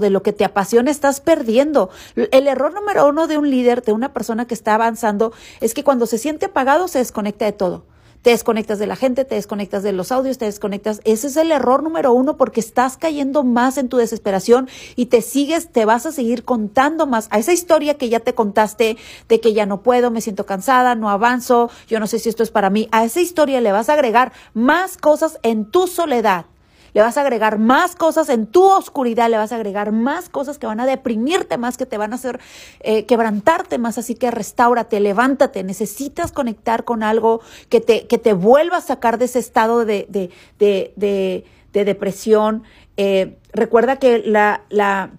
de 0.00 0.10
lo 0.10 0.22
que 0.22 0.32
te 0.32 0.44
apasiona, 0.44 0.90
estás 0.90 1.20
perdiendo. 1.20 1.90
El 2.14 2.46
error 2.46 2.74
número 2.74 3.08
uno 3.08 3.26
de 3.26 3.38
un 3.38 3.50
líder, 3.50 3.82
de 3.82 3.92
una 3.92 4.12
persona 4.12 4.46
que 4.46 4.54
está 4.54 4.74
avanzando, 4.74 5.32
es 5.60 5.72
que 5.72 5.82
cuando 5.84 6.06
se 6.06 6.18
siente 6.18 6.46
apagado 6.46 6.88
se 6.88 6.98
desconecta 6.98 7.46
de 7.46 7.52
todo 7.52 7.84
te 8.22 8.30
desconectas 8.30 8.78
de 8.78 8.86
la 8.86 8.96
gente, 8.96 9.24
te 9.24 9.34
desconectas 9.34 9.82
de 9.82 9.92
los 9.92 10.12
audios, 10.12 10.36
te 10.36 10.44
desconectas. 10.44 11.00
Ese 11.04 11.28
es 11.28 11.36
el 11.36 11.50
error 11.52 11.82
número 11.82 12.12
uno 12.12 12.36
porque 12.36 12.60
estás 12.60 12.98
cayendo 12.98 13.44
más 13.44 13.78
en 13.78 13.88
tu 13.88 13.96
desesperación 13.96 14.68
y 14.94 15.06
te 15.06 15.22
sigues, 15.22 15.72
te 15.72 15.86
vas 15.86 16.04
a 16.04 16.12
seguir 16.12 16.44
contando 16.44 17.06
más 17.06 17.28
a 17.30 17.38
esa 17.38 17.54
historia 17.54 17.94
que 17.94 18.10
ya 18.10 18.20
te 18.20 18.34
contaste 18.34 18.98
de 19.26 19.40
que 19.40 19.54
ya 19.54 19.64
no 19.64 19.82
puedo, 19.82 20.10
me 20.10 20.20
siento 20.20 20.44
cansada, 20.44 20.94
no 20.94 21.08
avanzo, 21.08 21.70
yo 21.88 21.98
no 21.98 22.06
sé 22.06 22.18
si 22.18 22.28
esto 22.28 22.42
es 22.42 22.50
para 22.50 22.68
mí. 22.68 22.88
A 22.92 23.04
esa 23.04 23.22
historia 23.22 23.62
le 23.62 23.72
vas 23.72 23.88
a 23.88 23.94
agregar 23.94 24.32
más 24.52 24.98
cosas 24.98 25.38
en 25.42 25.64
tu 25.64 25.86
soledad 25.86 26.44
le 26.92 27.00
vas 27.00 27.16
a 27.16 27.22
agregar 27.22 27.58
más 27.58 27.96
cosas 27.96 28.28
en 28.28 28.46
tu 28.46 28.64
oscuridad, 28.64 29.30
le 29.30 29.36
vas 29.36 29.52
a 29.52 29.56
agregar 29.56 29.92
más 29.92 30.28
cosas 30.28 30.58
que 30.58 30.66
van 30.66 30.80
a 30.80 30.86
deprimirte 30.86 31.58
más, 31.58 31.76
que 31.76 31.86
te 31.86 31.98
van 31.98 32.12
a 32.12 32.16
hacer 32.16 32.40
eh, 32.80 33.06
quebrantarte 33.06 33.78
más. 33.78 33.98
Así 33.98 34.14
que 34.14 34.30
restáurate, 34.30 35.00
levántate. 35.00 35.62
Necesitas 35.64 36.32
conectar 36.32 36.84
con 36.84 37.02
algo 37.02 37.40
que 37.68 37.80
te, 37.80 38.06
que 38.06 38.18
te 38.18 38.32
vuelva 38.32 38.78
a 38.78 38.80
sacar 38.80 39.18
de 39.18 39.26
ese 39.26 39.38
estado 39.38 39.84
de, 39.84 40.06
de, 40.08 40.30
de, 40.58 41.44
de, 41.72 41.84
depresión. 41.84 42.62
Eh, 42.96 43.38
recuerda 43.52 43.96
que 43.96 44.18
la, 44.18 44.62
la, 44.68 45.10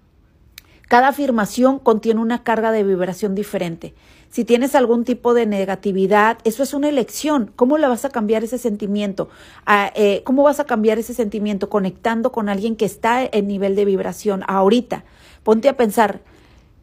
cada 0.88 1.10
afirmación 1.10 1.80
contiene 1.80 2.20
una 2.20 2.44
carga 2.44 2.72
de 2.72 2.84
vibración 2.84 3.36
diferente. 3.36 3.94
Si 4.32 4.46
tienes 4.46 4.76
algún 4.76 5.04
tipo 5.04 5.34
de 5.34 5.46
negatividad, 5.46 6.38
eso 6.46 6.64
es 6.64 6.74
una 6.74 6.88
elección. 6.88 7.52
¿Cómo 7.58 7.78
le 7.78 7.88
vas 7.88 8.06
a 8.06 8.10
cambiar 8.10 8.46
ese 8.46 8.58
sentimiento? 8.58 9.28
Ah, 9.66 9.92
eh, 9.94 10.22
¿Cómo 10.24 10.44
vas 10.44 10.62
a 10.62 10.64
cambiar 10.64 10.98
ese 10.98 11.14
sentimiento 11.14 11.70
conectando 11.70 12.32
con 12.32 12.48
alguien 12.48 12.78
que 12.78 12.86
está 12.86 13.26
en 13.26 13.48
nivel 13.48 13.76
de 13.76 13.84
vibración 13.84 14.44
ahorita? 14.48 15.04
Ponte 15.44 15.68
a 15.68 15.76
pensar, 15.76 16.22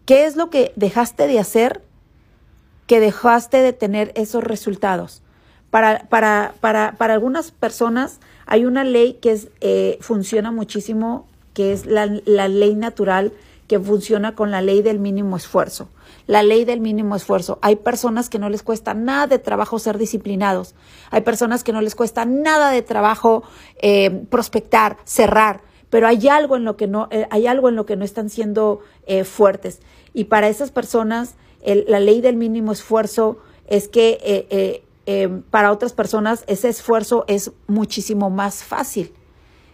¿qué 0.05 0.26
es 0.26 0.37
lo 0.37 0.50
que 0.50 0.73
dejaste 0.76 1.26
de 1.26 1.38
hacer 1.38 1.83
que 2.87 3.00
dejaste 3.00 3.62
de 3.62 3.73
tener 3.73 4.12
esos 4.14 4.45
resultados? 4.45 5.23
Para, 5.71 6.07
para, 6.11 6.52
para, 6.61 6.97
para 6.99 7.14
algunas 7.14 7.50
personas 7.50 8.21
hay 8.45 8.67
una 8.67 8.85
ley 8.85 9.14
que 9.14 9.33
es, 9.33 9.49
eh, 9.62 9.97
funciona 10.02 10.52
muchísimo, 10.52 11.26
que 11.55 11.73
es 11.73 11.87
la, 11.87 12.21
la 12.26 12.49
ley 12.49 12.75
natural 12.75 13.33
que 13.68 13.78
funciona 13.78 14.34
con 14.34 14.50
la 14.50 14.62
ley 14.62 14.82
del 14.82 14.98
mínimo 14.98 15.37
esfuerzo. 15.37 15.90
La 16.26 16.42
ley 16.42 16.64
del 16.64 16.80
mínimo 16.80 17.14
esfuerzo. 17.14 17.58
Hay 17.60 17.76
personas 17.76 18.30
que 18.30 18.38
no 18.38 18.48
les 18.48 18.62
cuesta 18.62 18.94
nada 18.94 19.26
de 19.26 19.38
trabajo 19.38 19.78
ser 19.78 19.98
disciplinados. 19.98 20.75
Hay 21.10 21.20
personas 21.20 21.62
que 21.62 21.72
no 21.72 21.82
les 21.82 21.94
cuesta 21.94 22.25
nada 22.25 22.70
de 22.70 22.80
trabajo 22.82 23.44
eh, 23.80 24.25
prospectar, 24.30 24.96
cerrar. 25.04 25.60
Pero 25.90 26.08
hay 26.08 26.28
algo 26.28 26.56
en 26.56 26.64
lo 26.64 26.76
que 26.76 26.87
no, 26.87 27.08
eh, 27.10 27.26
hay 27.30 27.46
algo 27.46 27.68
en 27.68 27.76
lo 27.76 27.84
que 27.84 27.96
no 27.96 28.04
están 28.04 28.30
siendo 28.30 28.80
eh, 29.06 29.25
fuertes. 29.25 29.80
Y 30.14 30.25
para 30.25 30.48
esas 30.48 30.70
personas, 30.70 31.37
la 31.62 32.00
ley 32.00 32.22
del 32.22 32.37
mínimo 32.37 32.72
esfuerzo 32.72 33.38
es 33.66 33.88
que 33.88 34.82
para 35.50 35.72
otras 35.72 35.92
personas 35.92 36.44
ese 36.46 36.68
esfuerzo 36.68 37.25
es 37.26 37.52
muchísimo 37.66 38.30
más 38.30 38.62
fácil 38.62 39.12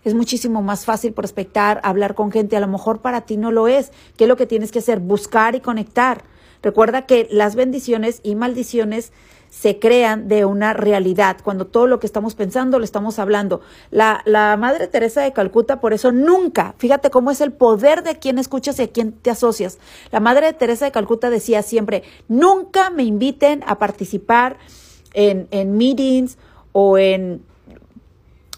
es 0.04 0.14
muchísimo 0.14 0.62
más 0.62 0.84
fácil 0.84 1.12
prospectar, 1.12 1.80
hablar 1.82 2.14
con 2.14 2.30
gente, 2.30 2.56
a 2.56 2.61
lo 2.61 2.68
mejor 2.68 3.00
para 3.00 3.23
ti 3.23 3.37
no 3.37 3.50
lo 3.50 3.68
es. 3.68 3.90
¿Qué 4.16 4.25
es 4.25 4.28
lo 4.28 4.37
que 4.37 4.46
tienes 4.46 4.70
que 4.70 4.80
hacer? 4.80 5.00
Buscar 5.00 5.54
y 5.54 5.61
conectar. 5.61 6.23
Recuerda 6.62 7.06
que 7.06 7.28
las 7.30 7.56
bendiciones 7.56 8.20
y 8.23 8.34
maldiciones 8.34 9.12
se 9.50 9.78
crean 9.78 10.26
de 10.26 10.44
una 10.44 10.73
realidad, 10.73 11.37
cuando 11.44 11.66
todo 11.66 11.87
lo 11.87 12.00
que 12.00 12.06
estamos 12.06 12.34
pensando 12.34 12.78
lo 12.78 12.84
estamos 12.84 13.20
hablando. 13.20 13.61
La, 13.92 14.20
la, 14.25 14.56
Madre 14.56 14.88
Teresa 14.88 15.23
de 15.23 15.32
Calcuta, 15.32 15.80
por 15.80 15.92
eso 15.92 16.11
nunca, 16.11 16.75
fíjate 16.78 17.08
cómo 17.11 17.30
es 17.30 17.40
el 17.40 17.52
poder 17.52 18.02
de 18.02 18.18
quien 18.18 18.38
escuchas 18.38 18.80
y 18.80 18.82
a 18.82 18.88
quien 18.88 19.12
te 19.12 19.30
asocias. 19.30 19.78
La 20.11 20.18
Madre 20.18 20.52
Teresa 20.54 20.87
de 20.87 20.90
Calcuta 20.90 21.30
decía 21.30 21.62
siempre, 21.62 22.02
nunca 22.26 22.90
me 22.90 23.04
inviten 23.04 23.62
a 23.66 23.78
participar 23.78 24.58
en, 25.12 25.46
en 25.52 25.76
meetings 25.76 26.37
o 26.73 26.99
en 26.99 27.44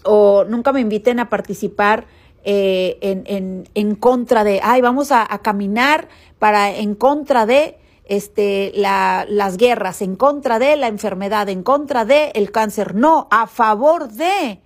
o 0.07 0.45
nunca 0.45 0.71
me 0.71 0.79
inviten 0.79 1.19
a 1.19 1.29
participar 1.29 2.05
eh, 2.43 2.97
en, 3.01 3.23
en, 3.25 3.69
en, 3.73 3.95
contra 3.95 4.43
de, 4.43 4.61
ay, 4.63 4.81
vamos 4.81 5.11
a, 5.11 5.25
caminar 5.43 6.07
para 6.39 6.71
en 6.71 6.95
contra 6.95 7.45
de 7.45 7.77
este, 8.05 8.71
la, 8.73 9.25
las 9.27 9.57
guerras, 9.57 10.01
en 10.01 10.15
contra 10.15 10.57
de 10.57 10.77
la 10.77 10.87
enfermedad, 10.87 11.49
en 11.49 11.61
contra 11.61 12.05
de 12.05 12.31
el 12.35 12.51
cáncer. 12.51 12.95
No, 12.95 13.27
a 13.31 13.47
favor 13.47 14.07
de, 14.07 14.61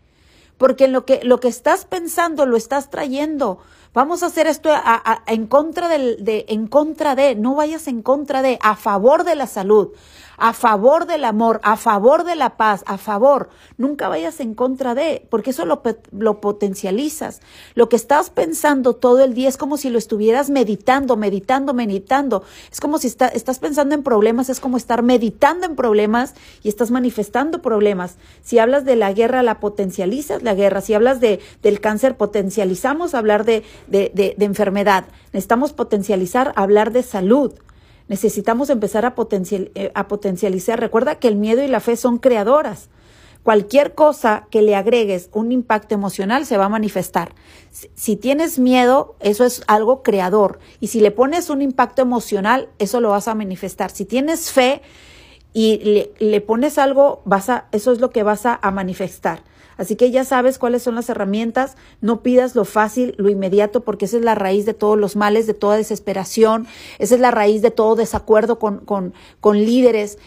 porque 0.59 0.87
lo 0.87 1.05
que, 1.05 1.21
lo 1.23 1.39
que 1.39 1.47
estás 1.47 1.85
pensando 1.85 2.45
lo 2.45 2.55
estás 2.55 2.91
trayendo. 2.91 3.57
Vamos 3.93 4.21
a 4.21 4.27
hacer 4.27 4.47
esto 4.47 4.69
en 5.25 5.47
contra 5.47 5.89
del, 5.89 6.23
de, 6.23 6.45
en 6.49 6.67
contra 6.67 7.15
de, 7.15 7.35
no 7.35 7.55
vayas 7.55 7.87
en 7.87 8.03
contra 8.03 8.41
de, 8.41 8.59
a 8.61 8.75
favor 8.75 9.23
de 9.23 9.35
la 9.35 9.47
salud 9.47 9.89
a 10.41 10.53
favor 10.53 11.05
del 11.05 11.23
amor, 11.23 11.61
a 11.61 11.77
favor 11.77 12.23
de 12.23 12.35
la 12.35 12.57
paz, 12.57 12.83
a 12.87 12.97
favor. 12.97 13.49
Nunca 13.77 14.09
vayas 14.09 14.39
en 14.39 14.55
contra 14.55 14.95
de, 14.95 15.27
porque 15.29 15.51
eso 15.51 15.65
lo, 15.65 15.83
lo 16.11 16.41
potencializas. 16.41 17.41
Lo 17.75 17.89
que 17.89 17.95
estás 17.95 18.31
pensando 18.31 18.95
todo 18.95 19.23
el 19.23 19.35
día 19.35 19.47
es 19.47 19.55
como 19.55 19.77
si 19.77 19.91
lo 19.91 19.99
estuvieras 19.99 20.49
meditando, 20.49 21.15
meditando, 21.15 21.75
meditando. 21.75 22.43
Es 22.71 22.79
como 22.79 22.97
si 22.97 23.05
estás 23.05 23.59
pensando 23.59 23.93
en 23.93 24.01
problemas, 24.01 24.49
es 24.49 24.59
como 24.59 24.77
estar 24.77 25.03
meditando 25.03 25.67
en 25.67 25.75
problemas 25.75 26.33
y 26.63 26.69
estás 26.69 26.89
manifestando 26.89 27.61
problemas. 27.61 28.15
Si 28.41 28.57
hablas 28.57 28.83
de 28.83 28.95
la 28.95 29.13
guerra, 29.13 29.43
la 29.43 29.59
potencializas 29.59 30.41
la 30.41 30.55
guerra. 30.55 30.81
Si 30.81 30.95
hablas 30.95 31.19
de, 31.19 31.39
del 31.61 31.79
cáncer, 31.79 32.17
potencializamos 32.17 33.13
hablar 33.13 33.45
de, 33.45 33.63
de, 33.85 34.11
de, 34.15 34.33
de 34.35 34.45
enfermedad. 34.45 35.05
Necesitamos 35.33 35.71
potencializar 35.71 36.51
hablar 36.55 36.91
de 36.91 37.03
salud. 37.03 37.53
Necesitamos 38.11 38.69
empezar 38.69 39.05
a, 39.05 39.15
eh, 39.15 39.91
a 39.95 40.07
potencializar. 40.09 40.77
Recuerda 40.81 41.15
que 41.15 41.29
el 41.29 41.37
miedo 41.37 41.63
y 41.63 41.69
la 41.69 41.79
fe 41.79 41.95
son 41.95 42.17
creadoras. 42.17 42.89
Cualquier 43.41 43.95
cosa 43.95 44.47
que 44.51 44.61
le 44.61 44.75
agregues 44.75 45.29
un 45.31 45.53
impacto 45.53 45.95
emocional 45.95 46.45
se 46.45 46.57
va 46.57 46.65
a 46.65 46.69
manifestar. 46.69 47.33
Si, 47.69 48.17
tienes 48.17 48.59
miedo, 48.59 49.15
eso 49.21 49.45
es 49.45 49.63
algo 49.67 50.03
creador. 50.03 50.59
Y 50.81 50.87
si 50.87 50.99
le 50.99 51.11
pones 51.11 51.49
un 51.49 51.61
impacto 51.61 52.01
emocional, 52.01 52.67
eso 52.79 52.99
lo 52.99 53.11
vas 53.11 53.29
a 53.29 53.33
manifestar. 53.33 53.91
Si 53.91 54.03
tienes 54.03 54.51
fe 54.51 54.81
y 55.53 56.09
le, 56.19 56.41
pones 56.41 56.77
algo, 56.79 57.21
vas 57.23 57.47
a, 57.47 57.69
eso 57.71 57.93
es 57.93 58.01
lo 58.01 58.09
que 58.09 58.23
vas 58.23 58.45
a 58.45 58.59
manifestar. 58.71 59.41
Así 59.81 59.95
que 59.95 60.11
ya 60.11 60.23
sabes 60.23 60.59
cuáles 60.59 60.83
son 60.83 60.93
las 60.93 61.09
herramientas, 61.09 61.75
no 62.01 62.21
pidas 62.21 62.53
lo 62.53 62.65
fácil, 62.65 63.15
lo 63.17 63.29
inmediato, 63.29 63.81
porque 63.81 64.05
esa 64.05 64.17
es 64.17 64.23
la 64.23 64.35
raíz 64.35 64.67
de 64.67 64.75
todos 64.75 64.95
los 64.95 65.15
males, 65.15 65.47
de 65.47 65.55
toda 65.55 65.75
desesperación, 65.75 66.67
esa 66.99 67.15
es 67.15 67.19
la 67.19 67.31
raíz 67.31 67.63
de 67.63 67.71
todo 67.71 67.95
desacuerdo 67.95 68.59
con, 68.59 68.81
con, 68.81 69.15
con 69.39 69.57
líderes, 69.57 70.19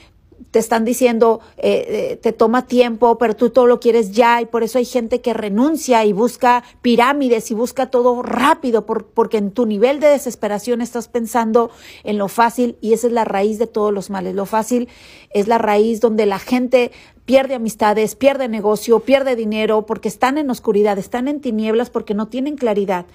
te 0.50 0.59
están 0.59 0.85
diciendo, 0.85 1.41
eh, 1.57 1.85
eh, 1.88 2.17
te 2.17 2.33
toma 2.33 2.67
tiempo, 2.67 3.19
pero 3.19 3.35
tú 3.35 3.50
todo 3.50 3.67
lo 3.67 3.81
quieres 3.81 4.12
ya 4.12 4.41
y 4.41 4.47
por 4.47 4.62
eso 4.62 4.79
hay 4.79 4.85
gente 4.85 5.21
que 5.21 5.35
renuncia 5.35 6.05
y 6.05 6.12
busca 6.12 6.62
pirámides 6.81 7.50
y 7.50 7.55
busca 7.55 7.91
todo 7.91 8.23
rápido 8.23 8.87
porque 8.87 9.38
en 9.38 9.50
tu 9.50 9.67
nivel 9.67 10.00
de 10.00 10.09
desesperación 10.09 10.81
estás 10.81 11.09
pensando 11.09 11.71
en 12.05 12.19
lo 12.19 12.29
fácil 12.29 12.76
y 12.81 12.93
esa 12.93 13.09
es 13.09 13.12
la 13.12 13.25
raíz 13.25 13.59
de 13.59 13.67
todos 13.67 13.93
los 13.93 14.11
males. 14.11 14.35
Lo 14.35 14.47
fácil 14.47 14.88
es 15.31 15.49
la 15.49 15.59
raíz 15.59 16.00
donde 16.00 16.26
la 16.26 16.38
gente 16.38 16.93
pierde 17.25 17.55
amistades, 17.55 18.14
pierde 18.14 18.49
negocio, 18.49 19.00
pierde 19.00 19.37
dinero 19.37 19.87
porque 19.87 20.09
están 20.09 20.38
en 20.38 20.50
oscuridad, 20.50 20.99
están 20.99 21.29
en 21.29 21.41
tinieblas 21.41 21.91
porque 21.91 22.14
no 22.14 22.29
tienen 22.29 22.57
claridad. 22.57 23.07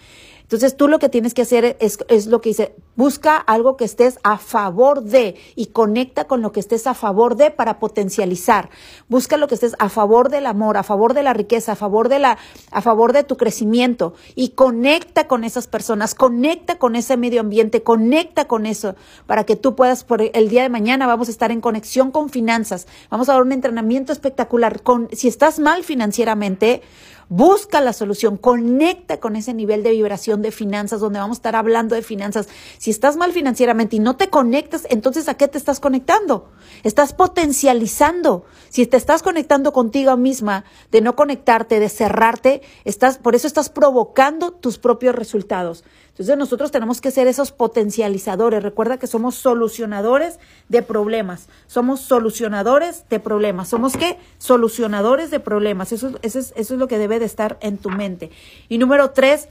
Entonces 0.50 0.76
tú 0.76 0.88
lo 0.88 0.98
que 0.98 1.10
tienes 1.10 1.36
que 1.36 1.44
hacer 1.44 1.78
es, 1.80 2.00
es, 2.08 2.26
lo 2.26 2.42
que 2.42 2.50
dice, 2.50 2.74
busca 2.96 3.38
algo 3.38 3.78
que 3.78 3.86
estés 3.86 4.18
a 4.24 4.40
favor 4.40 5.04
de 5.04 5.36
y 5.56 5.68
conecta 5.68 6.26
con 6.26 6.42
lo 6.42 6.52
que 6.52 6.60
estés 6.60 6.88
a 6.88 6.96
favor 6.96 7.36
de 7.36 7.52
para 7.52 7.78
potencializar. 7.78 8.72
Busca 9.08 9.38
lo 9.38 9.48
que 9.48 9.54
estés 9.54 9.76
a 9.78 9.90
favor 9.90 10.30
del 10.30 10.48
amor, 10.48 10.78
a 10.78 10.82
favor 10.82 11.14
de 11.14 11.22
la 11.22 11.34
riqueza, 11.34 11.74
a 11.74 11.76
favor 11.76 12.10
de 12.10 12.18
la, 12.18 12.40
a 12.72 12.82
favor 12.82 13.14
de 13.14 13.24
tu 13.24 13.38
crecimiento 13.38 14.16
y 14.34 14.50
conecta 14.50 15.28
con 15.28 15.44
esas 15.44 15.68
personas, 15.68 16.16
conecta 16.16 16.80
con 16.80 16.96
ese 16.96 17.16
medio 17.16 17.42
ambiente, 17.42 17.84
conecta 17.84 18.46
con 18.46 18.66
eso 18.66 18.96
para 19.28 19.44
que 19.44 19.56
tú 19.56 19.76
puedas, 19.76 20.04
por 20.04 20.24
el 20.24 20.50
día 20.50 20.64
de 20.64 20.70
mañana 20.70 21.06
vamos 21.06 21.28
a 21.28 21.32
estar 21.32 21.52
en 21.52 21.62
conexión 21.62 22.10
con 22.10 22.30
finanzas, 22.30 22.88
vamos 23.12 23.30
a 23.30 23.34
dar 23.34 23.44
un 23.44 23.52
entrenamiento 23.52 24.12
espectacular. 24.12 24.82
Con, 24.82 25.10
si 25.12 25.28
estás 25.28 25.60
mal 25.60 25.84
financieramente, 25.84 26.82
busca 27.30 27.80
la 27.80 27.94
solución, 27.94 28.38
conecta 28.38 29.20
con 29.20 29.36
ese 29.36 29.54
nivel 29.54 29.84
de 29.84 29.92
vibración 29.92 30.42
de 30.42 30.52
finanzas 30.52 31.00
donde 31.00 31.20
vamos 31.20 31.38
a 31.38 31.40
estar 31.40 31.56
hablando 31.56 31.96
de 31.96 32.02
finanzas. 32.02 32.50
Si 32.80 32.90
estás 32.90 33.16
mal 33.16 33.32
financieramente 33.32 33.96
y 33.96 34.00
no 34.00 34.18
te 34.18 34.30
conectas, 34.30 34.88
entonces 34.90 35.30
¿a 35.30 35.36
qué 35.36 35.48
te 35.48 35.58
estás 35.58 35.80
conectando? 35.80 36.50
Estás 36.84 37.14
potencializando. 37.14 38.46
Si 38.70 38.86
te 38.88 38.98
estás 38.98 39.22
conectando 39.22 39.72
contigo 39.72 40.18
misma, 40.18 40.66
de 40.92 41.02
no 41.02 41.16
conectarte, 41.16 41.80
de 41.80 41.90
cerrarte, 41.90 42.62
estás, 42.84 43.20
por 43.20 43.36
eso 43.36 43.48
estás 43.48 43.70
provocando 43.70 44.52
tus 44.52 44.80
propios 44.80 45.16
resultados. 45.16 45.84
Entonces 46.20 46.38
nosotros 46.38 46.70
tenemos 46.70 47.00
que 47.00 47.12
ser 47.12 47.28
esos 47.28 47.54
potencializadores. 47.54 48.62
Recuerda 48.62 48.98
que 48.98 49.08
somos 49.08 49.36
solucionadores 49.36 50.38
de 50.68 50.82
problemas. 50.82 51.48
Somos 51.66 52.02
solucionadores 52.02 53.06
de 53.10 53.22
problemas. 53.22 53.70
¿Somos 53.70 53.96
qué? 53.96 54.20
Solucionadores 54.38 55.32
de 55.32 55.40
problemas. 55.40 55.94
Eso, 55.94 56.20
es, 56.22 56.36
eso 56.36 56.54
es 56.58 56.72
lo 56.72 56.90
que 56.90 56.98
debe 56.98 57.20
de 57.20 57.26
estar 57.26 57.58
en 57.62 57.78
tu 57.78 57.90
mente. 57.90 58.32
Y 58.68 58.80
número 58.80 59.12
tres, 59.12 59.48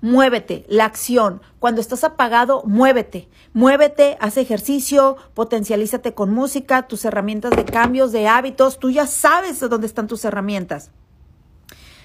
muévete, 0.00 0.64
la 0.68 0.84
acción. 0.84 1.42
Cuando 1.58 1.80
estás 1.80 2.04
apagado, 2.04 2.62
muévete. 2.64 3.26
Muévete, 3.52 4.16
haz 4.20 4.36
ejercicio, 4.36 5.16
potencialízate 5.34 6.14
con 6.14 6.32
música, 6.32 6.86
tus 6.86 7.04
herramientas 7.04 7.50
de 7.50 7.64
cambios, 7.64 8.12
de 8.12 8.28
hábitos. 8.28 8.78
Tú 8.78 8.90
ya 8.90 9.08
sabes 9.08 9.58
dónde 9.58 9.88
están 9.88 10.06
tus 10.06 10.24
herramientas. 10.24 10.92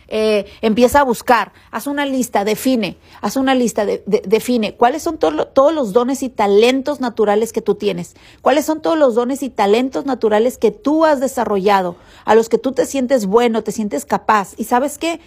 Eh, 0.08 0.46
empieza 0.62 1.02
a 1.02 1.04
buscar, 1.04 1.54
haz 1.72 1.88
una 1.88 2.06
lista, 2.06 2.44
define, 2.44 2.98
haz 3.22 3.36
una 3.36 3.56
lista, 3.56 3.86
de, 3.86 4.04
define 4.06 4.76
cuáles 4.76 5.04
son 5.04 5.18
todos 5.18 5.74
los 5.74 5.94
dones 5.94 6.24
y 6.24 6.30
talentos 6.30 7.00
naturales 7.00 7.54
que 7.54 7.62
tú 7.62 7.76
tienes, 7.76 8.16
cuáles 8.42 8.66
son 8.66 8.82
todos 8.82 8.98
los 8.98 9.16
dones 9.16 9.44
y 9.44 9.50
talentos 9.50 10.06
naturales 10.06 10.58
que 10.58 10.72
tú 10.72 11.06
has 11.06 11.20
desarrollado, 11.20 11.96
a 12.26 12.36
los 12.36 12.50
que 12.50 12.58
tú 12.58 12.72
te 12.72 12.86
sientes 12.86 13.26
bueno, 13.26 13.64
te 13.64 13.72
sientes 13.72 14.06
capaz. 14.06 14.54
Y 14.58 14.66
sabes 14.66 14.98
qué, 14.98 15.20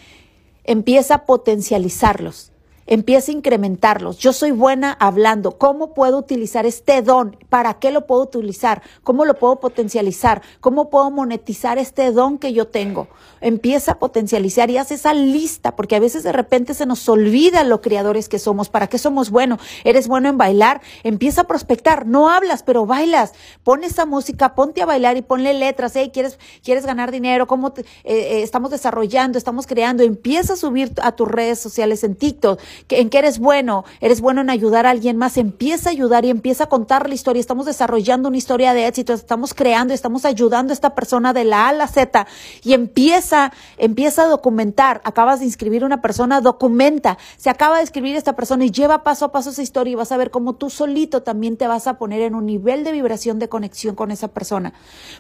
empieza 0.65 1.15
a 1.15 1.27
potencializarlos 1.27 2.53
empieza 2.87 3.33
a 3.33 3.35
incrementarlos. 3.35 4.19
Yo 4.19 4.33
soy 4.33 4.53
buena 4.53 4.93
hablando. 4.93 5.59
¿Cómo 5.59 5.95
puedo 5.95 6.19
utilizar 6.19 6.67
este 6.67 7.03
don? 7.03 7.37
¿Para 7.49 7.75
qué 7.75 7.91
lo 7.91 8.07
puedo 8.07 8.23
utilizar? 8.23 8.83
¿Cómo 9.03 9.25
lo 9.25 9.35
puedo 9.35 9.61
potencializar? 9.61 10.43
¿Cómo 10.61 10.91
puedo 10.91 11.11
monetizar 11.11 11.79
este 11.79 12.13
don 12.13 12.39
que 12.39 12.53
yo 12.53 12.69
tengo? 12.69 13.09
Empieza 13.41 13.93
a 13.93 13.99
potencializar 13.99 14.71
y 14.71 14.79
haz 14.79 14.91
esa 14.93 15.15
lista, 15.15 15.77
porque 15.77 15.97
a 15.97 16.01
veces 16.01 16.23
de 16.23 16.33
repente 16.33 16.75
se 16.75 16.87
nos 16.87 17.09
olvida 17.09 17.65
lo 17.65 17.81
creadores 17.81 18.29
que 18.29 18.39
somos. 18.39 18.69
¿Para 18.69 18.87
qué 18.87 18.99
somos 18.99 19.31
buenos? 19.31 19.61
¿Eres 19.85 20.09
bueno 20.09 20.29
en 20.29 20.39
bailar? 20.39 20.81
Empieza 21.03 21.43
a 21.43 21.45
prospectar. 21.45 22.07
No 22.07 22.29
hablas, 22.31 22.63
pero 22.63 22.87
bailas. 22.87 23.33
Pon 23.63 23.85
esa 23.85 24.07
música, 24.07 24.55
ponte 24.55 24.83
a 24.83 24.87
bailar 24.87 25.17
y 25.17 25.23
ponle 25.23 25.55
letras. 25.55 25.95
Hey, 25.97 26.11
¿quieres, 26.13 26.39
quieres 26.63 26.87
ganar 26.87 27.11
dinero? 27.11 27.47
¿Cómo 27.47 27.69
eh, 27.77 27.85
eh, 28.05 28.43
estamos 28.43 28.71
desarrollando? 28.71 29.39
Estamos 29.39 29.67
creando. 29.67 30.03
Empieza 30.03 30.55
a 30.55 30.57
subir 30.57 30.93
a 31.03 31.13
tus 31.13 31.29
redes 31.29 31.59
sociales 31.59 32.05
en 32.05 32.15
TikTok 32.15 32.61
en 32.89 33.11
qué 33.11 33.19
eres 33.19 33.39
bueno, 33.39 33.85
eres 34.01 34.21
bueno 34.21 34.41
en 34.41 34.51
ayudar 34.51 34.87
a 34.87 34.91
alguien 34.91 35.17
más, 35.17 35.37
empieza 35.37 35.91
a 35.91 35.93
ayudar 35.93 36.25
y 36.25 36.31
empieza 36.31 36.65
a 36.65 36.69
contar 36.69 37.09
la 37.09 37.15
historia. 37.15 37.41
Estamos 37.41 37.67
desarrollando 37.67 38.29
una 38.29 38.39
historia 38.39 38.75
de 38.75 38.87
éxito, 38.87 39.13
estamos 39.13 39.55
creando, 39.55 39.95
estamos 39.95 40.25
ayudando 40.25 40.73
a 40.73 40.75
esta 40.75 40.95
persona 40.95 41.33
de 41.33 41.45
la 41.45 41.67
A 41.67 41.69
a 41.69 41.73
la 41.73 41.89
Z 41.89 42.27
y 42.63 42.73
empieza, 42.73 43.53
empieza 43.79 44.23
a 44.23 44.27
documentar. 44.27 45.01
Acabas 45.05 45.41
de 45.41 45.47
inscribir 45.47 45.85
una 45.85 46.01
persona, 46.01 46.41
documenta. 46.41 47.19
Se 47.37 47.51
acaba 47.51 47.79
de 47.79 47.85
escribir 47.85 48.17
esta 48.17 48.35
persona 48.35 48.65
y 48.65 48.71
lleva 48.71 49.03
paso 49.03 49.27
a 49.27 49.33
paso 49.33 49.51
esa 49.51 49.63
historia 49.63 49.93
y 49.93 49.95
vas 49.95 50.13
a 50.13 50.17
ver 50.17 50.31
cómo 50.31 50.55
tú 50.55 50.71
solito 50.71 51.23
también 51.23 51.57
te 51.57 51.67
vas 51.67 51.87
a 51.87 51.99
poner 51.99 52.23
en 52.23 52.35
un 52.35 52.47
nivel 52.47 52.85
de 52.85 52.93
vibración 52.93 53.39
de 53.39 53.49
conexión 53.49 53.95
con 53.95 54.11
esa 54.11 54.29
persona. 54.29 54.73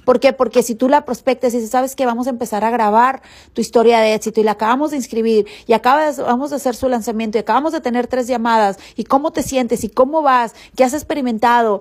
¿Por 0.05 0.21
qué? 0.21 0.33
Porque 0.33 0.63
si 0.63 0.75
tú 0.75 0.89
la 0.89 1.05
prospectas 1.05 1.53
y 1.55 1.57
dices, 1.57 1.71
sabes 1.71 1.97
que 1.97 2.07
vamos 2.07 2.27
a 2.27 2.31
empezar 2.31 2.65
a 2.65 2.71
grabar 2.71 3.23
tu 3.53 3.61
historia 3.61 4.01
de 4.01 4.15
éxito 4.15 4.41
y 4.41 4.45
la 4.45 4.53
acabamos 4.53 4.91
de 4.91 4.97
inscribir 4.97 5.47
y 5.67 5.73
acabas, 5.73 6.19
vamos 6.19 6.53
a 6.53 6.57
hacer 6.57 6.75
su 6.75 6.89
lanzamiento 6.89 7.39
y 7.39 7.41
acabamos 7.47 7.73
de 7.73 7.81
tener 7.81 8.09
tres 8.09 8.27
llamadas 8.27 8.79
y 8.97 9.05
cómo 9.05 9.31
te 9.31 9.45
sientes 9.45 9.85
y 9.85 9.89
cómo 9.89 10.23
vas, 10.23 10.55
qué 10.75 10.83
has 10.83 10.95
experimentado, 10.95 11.81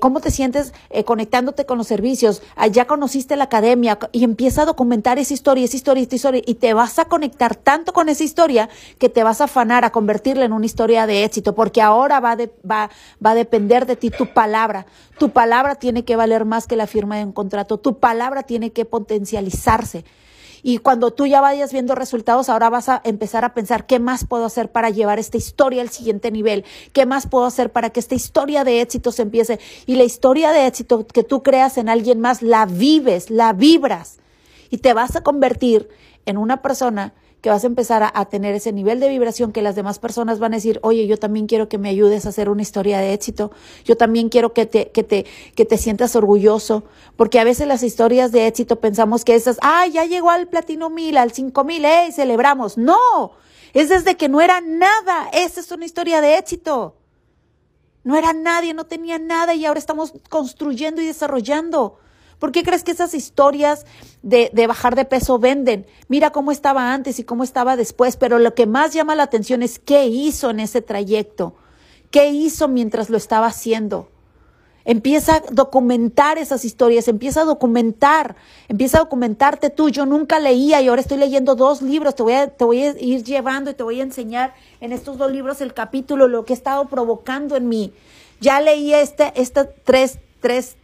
cómo 0.00 0.20
te 0.20 0.32
sientes 0.32 0.74
eh, 0.90 1.04
conectándote 1.04 1.66
con 1.66 1.78
los 1.78 1.86
servicios, 1.86 2.42
ah, 2.56 2.66
ya 2.66 2.86
conociste 2.86 3.36
la 3.36 3.44
academia 3.44 3.96
y 4.10 4.24
empieza 4.24 4.62
a 4.62 4.64
documentar 4.66 5.20
esa 5.20 5.32
historia, 5.34 5.64
esa 5.64 5.76
historia, 5.76 6.02
esa 6.02 6.16
historia 6.16 6.42
y 6.44 6.54
te 6.54 6.74
vas 6.74 6.98
a 6.98 7.04
conectar 7.04 7.54
tanto 7.54 7.92
con 7.92 8.08
esa 8.08 8.24
historia 8.24 8.68
que 8.98 9.08
te 9.08 9.22
vas 9.22 9.40
a 9.40 9.44
afanar 9.44 9.84
a 9.84 9.92
convertirla 9.92 10.44
en 10.44 10.52
una 10.52 10.66
historia 10.66 11.06
de 11.06 11.22
éxito 11.22 11.54
porque 11.54 11.80
ahora 11.80 12.18
va, 12.18 12.36
va, 12.68 12.90
va 13.24 13.30
a 13.30 13.34
depender 13.34 13.86
de 13.86 13.94
ti 13.94 14.10
tu 14.10 14.26
palabra. 14.26 14.86
Tu 15.18 15.30
palabra 15.30 15.76
tiene 15.76 16.04
que 16.04 16.16
valer 16.16 16.44
más 16.44 16.66
que 16.66 16.74
la 16.76 16.88
firma 16.88 17.16
de 17.16 17.24
un 17.24 17.32
contrato. 17.32 17.78
Tu 17.78 17.98
palabra 17.98 18.42
tiene 18.42 18.72
que 18.72 18.84
potencializarse. 18.84 20.04
Y 20.66 20.78
cuando 20.78 21.12
tú 21.12 21.26
ya 21.26 21.42
vayas 21.42 21.74
viendo 21.74 21.94
resultados, 21.94 22.48
ahora 22.48 22.70
vas 22.70 22.88
a 22.88 23.02
empezar 23.04 23.44
a 23.44 23.52
pensar 23.52 23.84
qué 23.84 23.98
más 23.98 24.26
puedo 24.26 24.46
hacer 24.46 24.72
para 24.72 24.88
llevar 24.88 25.18
esta 25.18 25.36
historia 25.36 25.82
al 25.82 25.90
siguiente 25.90 26.30
nivel, 26.30 26.64
qué 26.94 27.04
más 27.04 27.26
puedo 27.26 27.44
hacer 27.44 27.70
para 27.70 27.90
que 27.90 28.00
esta 28.00 28.14
historia 28.14 28.64
de 28.64 28.80
éxito 28.80 29.12
se 29.12 29.20
empiece. 29.20 29.60
Y 29.84 29.96
la 29.96 30.04
historia 30.04 30.52
de 30.52 30.66
éxito 30.66 31.06
que 31.06 31.22
tú 31.22 31.42
creas 31.42 31.76
en 31.76 31.90
alguien 31.90 32.18
más, 32.18 32.40
la 32.40 32.64
vives, 32.64 33.28
la 33.28 33.52
vibras 33.52 34.20
y 34.70 34.78
te 34.78 34.94
vas 34.94 35.16
a 35.16 35.22
convertir 35.22 35.90
en 36.24 36.38
una 36.38 36.62
persona 36.62 37.12
que 37.44 37.50
vas 37.50 37.62
a 37.62 37.66
empezar 37.66 38.10
a, 38.14 38.24
tener 38.24 38.54
ese 38.54 38.72
nivel 38.72 39.00
de 39.00 39.10
vibración 39.10 39.52
que 39.52 39.60
las 39.60 39.74
demás 39.76 39.98
personas 39.98 40.38
van 40.38 40.54
a 40.54 40.56
decir, 40.56 40.80
oye, 40.82 41.06
yo 41.06 41.18
también 41.18 41.46
quiero 41.46 41.68
que 41.68 41.76
me 41.76 41.90
ayudes 41.90 42.24
a 42.24 42.30
hacer 42.30 42.48
una 42.48 42.62
historia 42.62 43.00
de 43.00 43.12
éxito, 43.12 43.50
yo 43.84 43.98
también 43.98 44.30
quiero 44.30 44.54
que 44.54 44.64
te, 44.64 44.90
que 44.92 45.02
te, 45.02 45.26
que 45.54 45.66
te 45.66 45.76
sientas 45.76 46.16
orgulloso, 46.16 46.84
porque 47.16 47.38
a 47.38 47.44
veces 47.44 47.68
las 47.68 47.82
historias 47.82 48.32
de 48.32 48.46
éxito 48.46 48.80
pensamos 48.80 49.26
que 49.26 49.34
esas, 49.34 49.58
ay, 49.60 49.92
ya 49.92 50.06
llegó 50.06 50.30
al 50.30 50.48
platino 50.48 50.88
mil, 50.88 51.18
al 51.18 51.32
cinco 51.32 51.64
mil, 51.64 51.84
eh, 51.84 52.12
celebramos. 52.12 52.78
No, 52.78 53.32
es 53.74 53.90
desde 53.90 54.16
que 54.16 54.30
no 54.30 54.40
era 54.40 54.62
nada, 54.62 55.28
esa 55.34 55.60
es 55.60 55.70
una 55.70 55.84
historia 55.84 56.22
de 56.22 56.38
éxito. 56.38 56.96
No 58.04 58.16
era 58.16 58.32
nadie, 58.32 58.72
no 58.72 58.84
tenía 58.84 59.18
nada 59.18 59.52
y 59.52 59.66
ahora 59.66 59.80
estamos 59.80 60.14
construyendo 60.30 61.02
y 61.02 61.06
desarrollando. 61.06 61.98
¿Por 62.44 62.52
qué 62.52 62.62
crees 62.62 62.84
que 62.84 62.90
esas 62.90 63.14
historias 63.14 63.86
de, 64.22 64.50
bajar 64.68 64.96
de 64.96 65.06
peso 65.06 65.38
venden? 65.38 65.86
Mira 66.08 66.28
cómo 66.28 66.52
estaba 66.52 66.92
antes 66.92 67.18
y 67.18 67.24
cómo 67.24 67.42
estaba 67.42 67.74
después, 67.74 68.18
pero 68.18 68.38
lo 68.38 68.54
que 68.54 68.66
más 68.66 68.92
llama 68.92 69.14
la 69.14 69.22
atención 69.22 69.62
es 69.62 69.78
qué 69.78 70.08
hizo 70.08 70.50
en 70.50 70.60
ese 70.60 70.82
trayecto, 70.82 71.54
qué 72.10 72.28
hizo 72.28 72.68
mientras 72.68 73.08
lo 73.08 73.16
estaba 73.16 73.46
haciendo. 73.46 74.10
Empieza 74.84 75.36
a 75.36 75.42
documentar 75.52 76.36
esas 76.36 76.66
historias, 76.66 77.08
empieza 77.08 77.40
a 77.40 77.44
documentar, 77.46 78.36
empieza 78.68 78.98
a 78.98 79.04
documentarte 79.04 79.70
tú. 79.70 79.88
Yo 79.88 80.04
nunca 80.04 80.38
leía 80.38 80.82
y 80.82 80.88
ahora 80.88 81.00
estoy 81.00 81.16
leyendo 81.16 81.54
dos 81.54 81.80
libros, 81.80 82.14
te 82.14 82.24
voy 82.24 82.34
a, 82.34 82.48
te 82.48 82.64
voy 82.66 82.82
a 82.82 82.90
ir 82.90 83.24
llevando 83.24 83.70
y 83.70 83.74
te 83.74 83.84
voy 83.84 84.00
a 84.00 84.02
enseñar 84.02 84.52
en 84.82 84.92
estos 84.92 85.16
dos 85.16 85.32
libros 85.32 85.62
el 85.62 85.72
capítulo, 85.72 86.28
lo 86.28 86.44
que 86.44 86.52
he 86.52 86.56
estado 86.56 86.88
provocando 86.88 87.56
en 87.56 87.70
mí. 87.70 87.94
Ya 88.42 88.60
leí 88.60 88.92
este, 88.92 89.32
estas 89.34 89.68
tres, 89.86 90.18
tres 90.40 90.76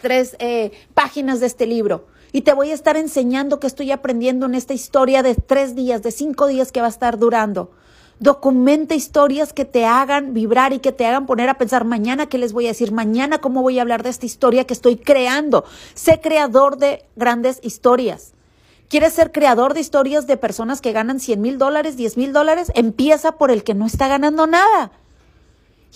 tres 0.00 0.36
eh, 0.38 0.72
páginas 0.94 1.40
de 1.40 1.46
este 1.46 1.66
libro. 1.66 2.06
Y 2.32 2.42
te 2.42 2.52
voy 2.52 2.70
a 2.70 2.74
estar 2.74 2.96
enseñando 2.96 3.60
que 3.60 3.66
estoy 3.66 3.92
aprendiendo 3.92 4.46
en 4.46 4.54
esta 4.54 4.74
historia 4.74 5.22
de 5.22 5.34
tres 5.34 5.74
días, 5.74 6.02
de 6.02 6.10
cinco 6.10 6.46
días 6.46 6.72
que 6.72 6.80
va 6.80 6.86
a 6.86 6.90
estar 6.90 7.18
durando. 7.18 7.70
Documenta 8.18 8.94
historias 8.94 9.52
que 9.52 9.64
te 9.64 9.86
hagan 9.86 10.34
vibrar 10.34 10.72
y 10.72 10.78
que 10.78 10.92
te 10.92 11.06
hagan 11.06 11.26
poner 11.26 11.48
a 11.48 11.58
pensar 11.58 11.84
mañana 11.84 12.26
qué 12.26 12.38
les 12.38 12.52
voy 12.52 12.66
a 12.66 12.68
decir, 12.68 12.92
mañana 12.92 13.38
cómo 13.38 13.62
voy 13.62 13.78
a 13.78 13.82
hablar 13.82 14.02
de 14.02 14.10
esta 14.10 14.26
historia 14.26 14.64
que 14.64 14.74
estoy 14.74 14.96
creando. 14.96 15.64
Sé 15.94 16.20
creador 16.20 16.76
de 16.76 17.04
grandes 17.16 17.60
historias. 17.62 18.34
¿Quieres 18.88 19.12
ser 19.14 19.32
creador 19.32 19.74
de 19.74 19.80
historias 19.80 20.26
de 20.26 20.36
personas 20.36 20.80
que 20.80 20.92
ganan 20.92 21.18
100 21.18 21.40
mil 21.40 21.58
dólares, 21.58 21.96
10 21.96 22.16
mil 22.16 22.32
dólares? 22.32 22.70
Empieza 22.74 23.32
por 23.32 23.50
el 23.50 23.64
que 23.64 23.74
no 23.74 23.86
está 23.86 24.08
ganando 24.08 24.46
nada. 24.46 24.92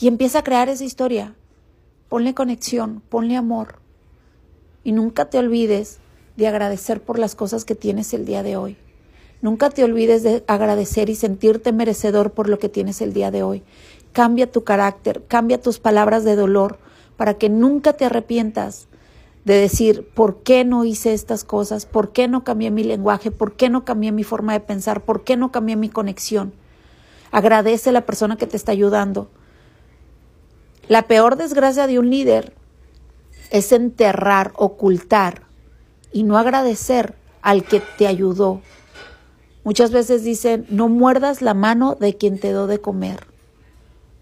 Y 0.01 0.09
empieza 0.09 0.41
a 0.41 0.45
crear 0.45 0.69
esa 0.69 0.85
historia. 0.85 1.35
Ponle 2.09 2.35
conexión, 2.35 3.03
ponle 3.09 3.37
amor. 3.37 3.77
Y 4.83 4.93
nunca 4.93 5.27
te 5.27 5.39
olvides 5.39 5.99
de 6.37 6.49
agradecer 6.49 7.03
por 7.03 7.19
las 7.19 7.35
cosas 7.35 7.65
que 7.65 7.75
tienes 7.75 8.15
el 8.15 8.25
día 8.25 8.43
de 8.43 8.57
hoy. 8.57 8.77
Nunca 9.43 9.71
te 9.71 9.85
olvides 9.85 10.23
de 10.23 10.43
agradecer 10.47 11.11
y 11.11 11.15
sentirte 11.15 11.73
merecedor 11.73 12.33
por 12.33 12.49
lo 12.49 12.59
que 12.59 12.69
tienes 12.69 13.03
el 13.03 13.13
día 13.13 13.31
de 13.31 13.43
hoy. 13.43 13.63
Cambia 14.13 14.51
tu 14.51 14.65
carácter, 14.65 15.23
cambia 15.29 15.61
tus 15.61 15.79
palabras 15.79 16.25
de 16.25 16.35
dolor 16.35 16.79
para 17.17 17.35
que 17.35 17.49
nunca 17.49 17.93
te 17.93 18.07
arrepientas 18.07 18.89
de 19.45 19.55
decir, 19.55 20.09
¿por 20.15 20.43
qué 20.43 20.65
no 20.65 20.85
hice 20.85 21.13
estas 21.13 21.45
cosas? 21.45 21.87
¿Por 21.87 22.13
qué 22.13 22.27
no 22.27 22.43
cambié 22.43 22.71
mi 22.71 22.85
lenguaje? 22.85 23.31
¿Por 23.31 23.55
qué 23.55 23.69
no 23.69 23.85
cambié 23.85 24.13
mi 24.13 24.25
forma 24.25 24.55
de 24.55 24.61
pensar? 24.61 25.05
¿Por 25.05 25.25
qué 25.25 25.37
no 25.37 25.53
cambié 25.53 25.77
mi 25.77 25.89
conexión? 25.89 26.53
Agradece 27.31 27.91
a 27.91 27.93
la 27.93 28.07
persona 28.07 28.37
que 28.37 28.47
te 28.47 28.57
está 28.57 28.73
ayudando. 28.73 29.31
La 30.89 31.07
peor 31.07 31.37
desgracia 31.37 31.87
de 31.87 31.99
un 31.99 32.09
líder 32.09 32.55
es 33.51 33.73
enterrar, 33.73 34.53
ocultar 34.57 35.43
y 36.15 36.23
no 36.23 36.39
agradecer 36.39 37.15
al 37.43 37.65
que 37.65 37.83
te 37.99 38.07
ayudó. 38.07 38.63
Muchas 39.65 39.91
veces 39.91 40.25
dicen, 40.25 40.65
no 40.71 40.89
muerdas 40.89 41.43
la 41.43 41.53
mano 41.53 41.95
de 41.95 42.17
quien 42.17 42.39
te 42.41 42.49
dio 42.49 42.67
de 42.67 42.81
comer. 42.81 43.27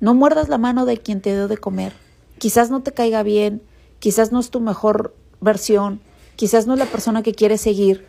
No 0.00 0.12
muerdas 0.12 0.48
la 0.48 0.58
mano 0.58 0.86
de 0.86 0.96
quien 0.96 1.20
te 1.20 1.32
dio 1.34 1.46
de 1.46 1.56
comer. 1.56 1.92
Quizás 2.38 2.68
no 2.68 2.82
te 2.82 2.90
caiga 2.90 3.22
bien, 3.22 3.62
quizás 4.00 4.32
no 4.32 4.40
es 4.40 4.50
tu 4.50 4.58
mejor 4.58 5.14
versión, 5.40 6.00
quizás 6.34 6.66
no 6.66 6.72
es 6.72 6.80
la 6.80 6.86
persona 6.86 7.22
que 7.22 7.32
quieres 7.34 7.60
seguir, 7.60 8.04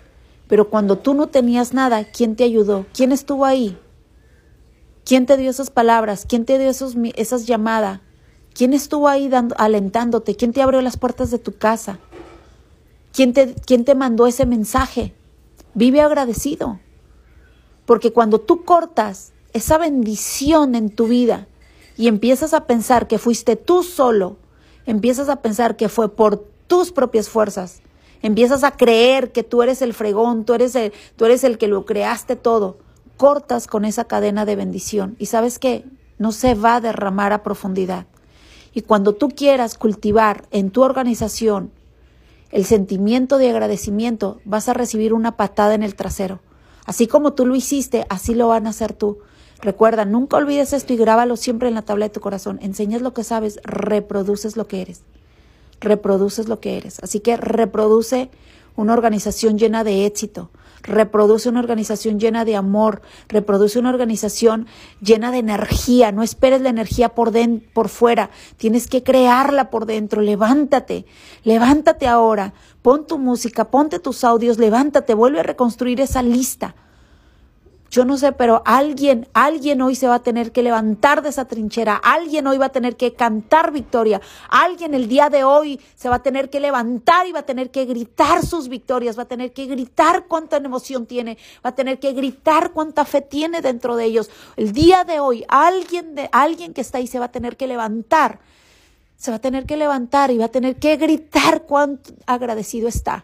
Pero 0.47 0.69
cuando 0.69 0.97
tú 0.97 1.13
no 1.13 1.27
tenías 1.27 1.73
nada, 1.73 2.05
¿quién 2.05 2.37
te 2.37 2.45
ayudó? 2.45 2.85
¿Quién 2.93 3.11
estuvo 3.11 3.43
ahí? 3.43 3.77
¿Quién 5.05 5.25
te 5.25 5.35
dio 5.35 5.49
esas 5.49 5.69
palabras? 5.69 6.25
¿Quién 6.27 6.45
te 6.45 6.57
dio 6.57 6.69
esas 6.69 7.45
llamadas? 7.45 7.99
¿Quién 8.57 8.73
estuvo 8.73 9.07
ahí 9.07 9.29
alentándote? 9.57 10.35
¿Quién 10.35 10.51
te 10.51 10.63
abrió 10.63 10.81
las 10.81 10.97
puertas 10.97 11.29
de 11.29 11.37
tu 11.37 11.59
casa? 11.59 11.99
¿Quién 13.13 13.31
te, 13.31 13.53
¿Quién 13.53 13.85
te 13.85 13.93
mandó 13.93 14.25
ese 14.25 14.47
mensaje? 14.47 15.13
Vive 15.75 16.01
agradecido. 16.01 16.79
Porque 17.85 18.11
cuando 18.11 18.39
tú 18.41 18.65
cortas 18.65 19.31
esa 19.53 19.77
bendición 19.77 20.73
en 20.73 20.89
tu 20.89 21.07
vida 21.07 21.47
y 21.97 22.07
empiezas 22.07 22.55
a 22.55 22.65
pensar 22.65 23.07
que 23.07 23.19
fuiste 23.19 23.57
tú 23.57 23.83
solo, 23.83 24.37
empiezas 24.87 25.29
a 25.29 25.43
pensar 25.43 25.75
que 25.75 25.87
fue 25.87 26.15
por 26.15 26.37
tus 26.65 26.91
propias 26.91 27.29
fuerzas, 27.29 27.83
empiezas 28.23 28.63
a 28.63 28.71
creer 28.71 29.31
que 29.31 29.43
tú 29.43 29.61
eres 29.61 29.83
el 29.83 29.93
fregón, 29.93 30.45
tú 30.45 30.55
eres 30.55 30.73
el, 30.73 30.93
tú 31.15 31.25
eres 31.25 31.43
el 31.43 31.59
que 31.59 31.67
lo 31.67 31.85
creaste 31.85 32.35
todo, 32.35 32.79
cortas 33.17 33.67
con 33.67 33.85
esa 33.85 34.05
cadena 34.05 34.45
de 34.45 34.55
bendición 34.55 35.15
y 35.19 35.27
sabes 35.27 35.59
que 35.59 35.85
no 36.17 36.31
se 36.31 36.55
va 36.55 36.77
a 36.77 36.81
derramar 36.81 37.33
a 37.33 37.43
profundidad. 37.43 38.07
Y 38.77 38.83
cuando 38.83 39.15
tú 39.15 39.29
quieras 39.29 39.75
cultivar 39.75 40.47
en 40.51 40.69
tu 40.69 40.83
organización 40.83 41.71
el 42.51 42.63
sentimiento 42.63 43.39
de 43.39 43.49
agradecimiento, 43.49 44.39
vas 44.45 44.69
a 44.69 44.75
recibir 44.75 45.13
una 45.13 45.35
patada 45.35 45.73
en 45.73 45.81
el 45.81 45.95
trasero. 45.95 46.41
Así 46.85 47.07
como 47.07 47.33
tú 47.33 47.47
lo 47.47 47.55
hiciste, 47.55 48.05
así 48.09 48.35
lo 48.35 48.49
van 48.49 48.67
a 48.67 48.69
hacer 48.69 48.93
tú. 48.93 49.17
Recuerda, 49.61 50.05
nunca 50.05 50.37
olvides 50.37 50.73
esto 50.73 50.93
y 50.93 50.97
grábalo 50.97 51.37
siempre 51.37 51.69
en 51.69 51.73
la 51.73 51.81
tabla 51.81 52.05
de 52.05 52.11
tu 52.11 52.19
corazón. 52.19 52.59
Enseñas 52.61 53.01
lo 53.01 53.15
que 53.15 53.23
sabes, 53.23 53.59
reproduces 53.63 54.55
lo 54.57 54.67
que 54.67 54.83
eres. 54.83 55.01
Reproduces 55.81 56.47
lo 56.47 56.59
que 56.59 56.77
eres. 56.77 56.99
Así 57.01 57.19
que 57.19 57.35
reproduce 57.35 58.29
una 58.75 58.93
organización 58.93 59.57
llena 59.57 59.83
de 59.83 60.05
éxito. 60.05 60.51
Reproduce 60.83 61.49
una 61.49 61.59
organización 61.59 62.19
llena 62.19 62.45
de 62.45 62.55
amor, 62.55 63.01
reproduce 63.27 63.79
una 63.79 63.89
organización 63.89 64.67
llena 65.01 65.31
de 65.31 65.39
energía. 65.39 66.11
No 66.11 66.23
esperes 66.23 66.61
la 66.61 66.69
energía 66.69 67.09
por, 67.09 67.31
dentro, 67.31 67.69
por 67.73 67.89
fuera, 67.89 68.29
tienes 68.57 68.87
que 68.87 69.03
crearla 69.03 69.69
por 69.69 69.85
dentro. 69.85 70.21
Levántate, 70.21 71.05
levántate 71.43 72.07
ahora, 72.07 72.53
pon 72.81 73.05
tu 73.05 73.17
música, 73.17 73.65
ponte 73.65 73.99
tus 73.99 74.23
audios, 74.23 74.57
levántate, 74.57 75.13
vuelve 75.13 75.39
a 75.39 75.43
reconstruir 75.43 76.01
esa 76.01 76.21
lista 76.21 76.75
yo 77.89 78.05
no 78.05 78.17
sé, 78.17 78.31
pero 78.33 78.61
alguien, 78.65 79.27
alguien 79.33 79.81
hoy 79.81 79.95
se 79.95 80.07
va 80.07 80.15
a 80.15 80.23
tener 80.23 80.51
que 80.51 80.63
levantar 80.63 81.21
de 81.21 81.29
esa 81.29 81.45
trinchera, 81.45 81.95
alguien 81.95 82.45
hoy 82.47 82.57
va 82.57 82.67
a 82.67 82.71
tener 82.71 82.97
que 82.97 83.13
cantar 83.13 83.71
victoria, 83.71 84.21
alguien 84.49 84.93
el 84.93 85.07
día 85.07 85.29
de 85.29 85.43
hoy 85.43 85.79
se 85.95 86.09
va 86.09 86.15
a 86.15 86.23
tener 86.23 86.49
que 86.49 86.59
levantar 86.59 87.27
y 87.27 87.31
va 87.31 87.39
a 87.39 87.45
tener 87.45 87.71
que 87.71 87.85
gritar 87.85 88.45
sus 88.45 88.67
victorias, 88.67 89.17
va 89.17 89.23
a 89.23 89.27
tener 89.27 89.53
que 89.53 89.65
gritar 89.65 90.25
cuánta 90.27 90.57
emoción 90.57 91.05
tiene, 91.05 91.37
va 91.65 91.69
a 91.69 91.75
tener 91.75 91.99
que 91.99 92.13
gritar 92.13 92.71
cuánta 92.71 93.05
fe 93.05 93.21
tiene 93.21 93.61
dentro 93.61 93.95
de 93.95 94.05
ellos. 94.05 94.29
El 94.57 94.73
día 94.73 95.03
de 95.03 95.19
hoy, 95.19 95.45
alguien 95.47 96.15
de 96.15 96.29
alguien 96.31 96.73
que 96.73 96.81
está 96.81 96.97
ahí 96.97 97.07
se 97.07 97.19
va 97.19 97.25
a 97.25 97.31
tener 97.31 97.55
que 97.55 97.67
levantar, 97.67 98.39
se 99.15 99.31
va 99.31 99.37
a 99.37 99.41
tener 99.41 99.65
que 99.65 99.77
levantar 99.77 100.31
y 100.31 100.37
va 100.37 100.45
a 100.45 100.49
tener 100.49 100.75
que 100.75 100.97
gritar 100.97 101.63
cuánto 101.63 102.11
agradecido 102.25 102.87
está 102.87 103.23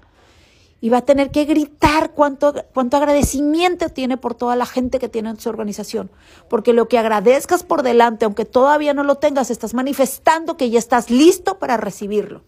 y 0.83 0.89
va 0.89 0.97
a 0.97 1.05
tener 1.05 1.31
que 1.31 1.45
gritar 1.45 2.11
cuánto, 2.11 2.53
cuánto 2.73 2.97
agradecimiento 2.97 3.87
tiene 3.87 4.17
por 4.17 4.35
toda 4.35 4.57
la 4.57 4.65
gente 4.65 4.99
que 4.99 5.07
tiene 5.07 5.29
en 5.29 5.39
su 5.39 5.47
organización. 5.47 6.11
Porque 6.49 6.73
lo 6.73 6.89
que 6.89 6.97
agradezcas 6.97 7.63
por 7.63 7.83
delante, 7.83 8.25
aunque 8.25 8.43
todavía 8.43 8.93
no 8.93 9.05
lo 9.05 9.15
tengas, 9.15 9.49
estás 9.49 9.73
manifestando 9.73 10.57
que 10.57 10.69
ya 10.69 10.79
estás 10.79 11.09
listo 11.09 11.57
para 11.57 11.77
recibirlo. 11.77 12.41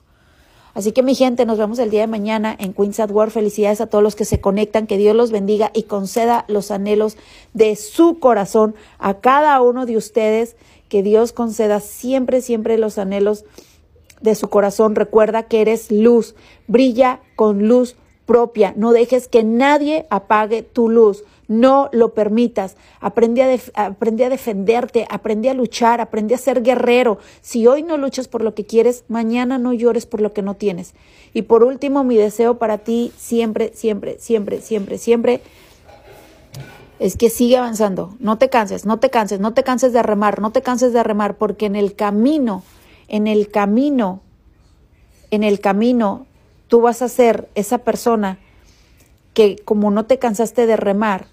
Así 0.74 0.92
que 0.92 1.02
mi 1.02 1.16
gente, 1.16 1.46
nos 1.46 1.58
vemos 1.58 1.80
el 1.80 1.90
día 1.90 2.02
de 2.02 2.08
mañana 2.08 2.54
en 2.60 2.74
Queens 2.74 3.00
at 3.00 3.10
War. 3.10 3.32
Felicidades 3.32 3.80
a 3.80 3.88
todos 3.88 4.04
los 4.04 4.18
que 4.18 4.26
se 4.26 4.42
conectan, 4.42 4.86
que 4.86 4.98
Dios 4.98 5.16
los 5.16 5.32
bendiga 5.32 5.72
y 5.74 5.84
conceda 5.84 6.44
los 6.50 6.72
anhelos 6.72 7.16
de 7.54 7.78
su 7.78 8.20
corazón 8.20 8.76
a 9.00 9.22
cada 9.22 9.62
uno 9.62 9.86
de 9.86 9.96
ustedes, 9.96 10.58
que 10.90 11.04
Dios 11.04 11.32
conceda 11.32 11.80
siempre, 11.80 12.42
siempre 12.42 12.78
los 12.78 12.98
anhelos 12.98 13.46
de 14.20 14.36
su 14.36 14.50
corazón. 14.50 14.94
Recuerda 14.94 15.44
que 15.44 15.62
eres 15.62 15.90
luz, 15.90 16.36
brilla 16.68 17.22
con 17.38 17.70
luz 17.70 17.96
propia. 18.26 18.74
No 18.76 18.92
dejes 18.92 19.28
que 19.28 19.44
nadie 19.44 20.06
apague 20.10 20.64
tu 20.64 20.90
luz. 20.90 21.24
No 21.48 21.90
lo 21.92 22.14
permitas. 22.14 22.76
Aprende 23.00 23.44
a, 23.44 23.86
a 23.86 24.30
defenderte, 24.30 25.06
aprende 25.10 25.50
a 25.50 25.54
luchar, 25.54 26.02
aprende 26.02 26.34
a 26.34 26.40
ser 26.40 26.64
guerrero. 26.64 27.20
Si 27.42 27.68
hoy 27.68 27.84
no 27.84 27.98
luchas 27.98 28.28
por 28.28 28.44
lo 28.44 28.56
que 28.56 28.66
quieres, 28.66 29.04
mañana 29.08 29.58
no 29.58 29.74
llores 29.74 30.06
por 30.06 30.22
lo 30.22 30.34
que 30.34 30.42
no 30.42 30.56
tienes. 30.56 30.96
Y 31.34 31.44
por 31.44 31.64
último, 31.64 32.04
mi 32.04 32.16
deseo 32.16 32.58
para 32.58 32.80
ti 32.80 33.12
siempre, 33.18 33.72
siempre, 33.76 34.18
siempre, 34.20 34.62
siempre, 34.62 34.98
siempre 34.98 35.42
es 37.00 37.18
que 37.18 37.30
sigue 37.30 37.58
avanzando. 37.58 38.16
No 38.20 38.38
te 38.38 38.50
canses, 38.50 38.86
no 38.86 39.00
te 39.00 39.10
canses, 39.10 39.40
no 39.40 39.54
te 39.54 39.64
canses 39.64 39.94
de 39.94 40.02
remar, 40.02 40.42
no 40.42 40.52
te 40.52 40.62
canses 40.62 40.94
de 40.94 41.04
remar, 41.04 41.38
porque 41.38 41.66
en 41.66 41.76
el 41.76 41.96
camino, 41.96 42.64
en 43.08 43.28
el 43.28 43.50
camino, 43.50 44.22
en 45.32 45.44
el 45.44 45.60
camino 45.60 46.26
tú 46.68 46.82
vas 46.82 47.02
a 47.02 47.10
ser 47.10 47.50
esa 47.56 47.80
persona 47.80 48.40
que 49.34 49.58
como 49.58 49.92
no 49.92 50.06
te 50.06 50.18
cansaste 50.18 50.66
de 50.66 50.78
remar, 50.78 51.28